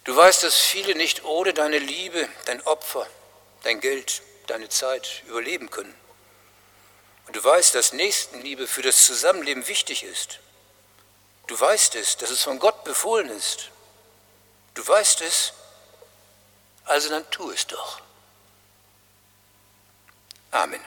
Du 0.04 0.16
weißt, 0.16 0.44
dass 0.44 0.56
viele 0.56 0.96
nicht 0.96 1.24
ohne 1.24 1.54
deine 1.54 1.80
Liebe, 1.80 2.28
dein 2.46 2.62
Opfer, 2.68 3.08
dein 3.64 3.80
Geld, 3.80 4.22
deine 4.48 4.70
Zeit 4.70 5.24
überleben 5.28 5.72
können. 5.72 5.96
Und 7.28 7.36
du 7.36 7.44
weißt, 7.44 7.74
dass 7.74 7.94
Nächstenliebe 7.94 8.68
für 8.68 8.84
das 8.84 9.06
Zusammenleben 9.06 9.68
wichtig 9.68 10.04
ist. 10.04 10.40
Du 11.48 11.60
weißt 11.60 11.96
es, 11.96 12.18
dass 12.18 12.32
es 12.32 12.44
von 12.44 12.60
Gott 12.60 12.84
befohlen 12.84 13.30
ist. 13.30 13.70
Du 14.74 14.86
weißt 14.86 15.22
es, 15.22 15.54
also 16.86 17.10
dann 17.10 17.30
tu 17.30 17.52
es 17.52 17.68
doch. 17.68 18.02
Amen. 20.52 20.82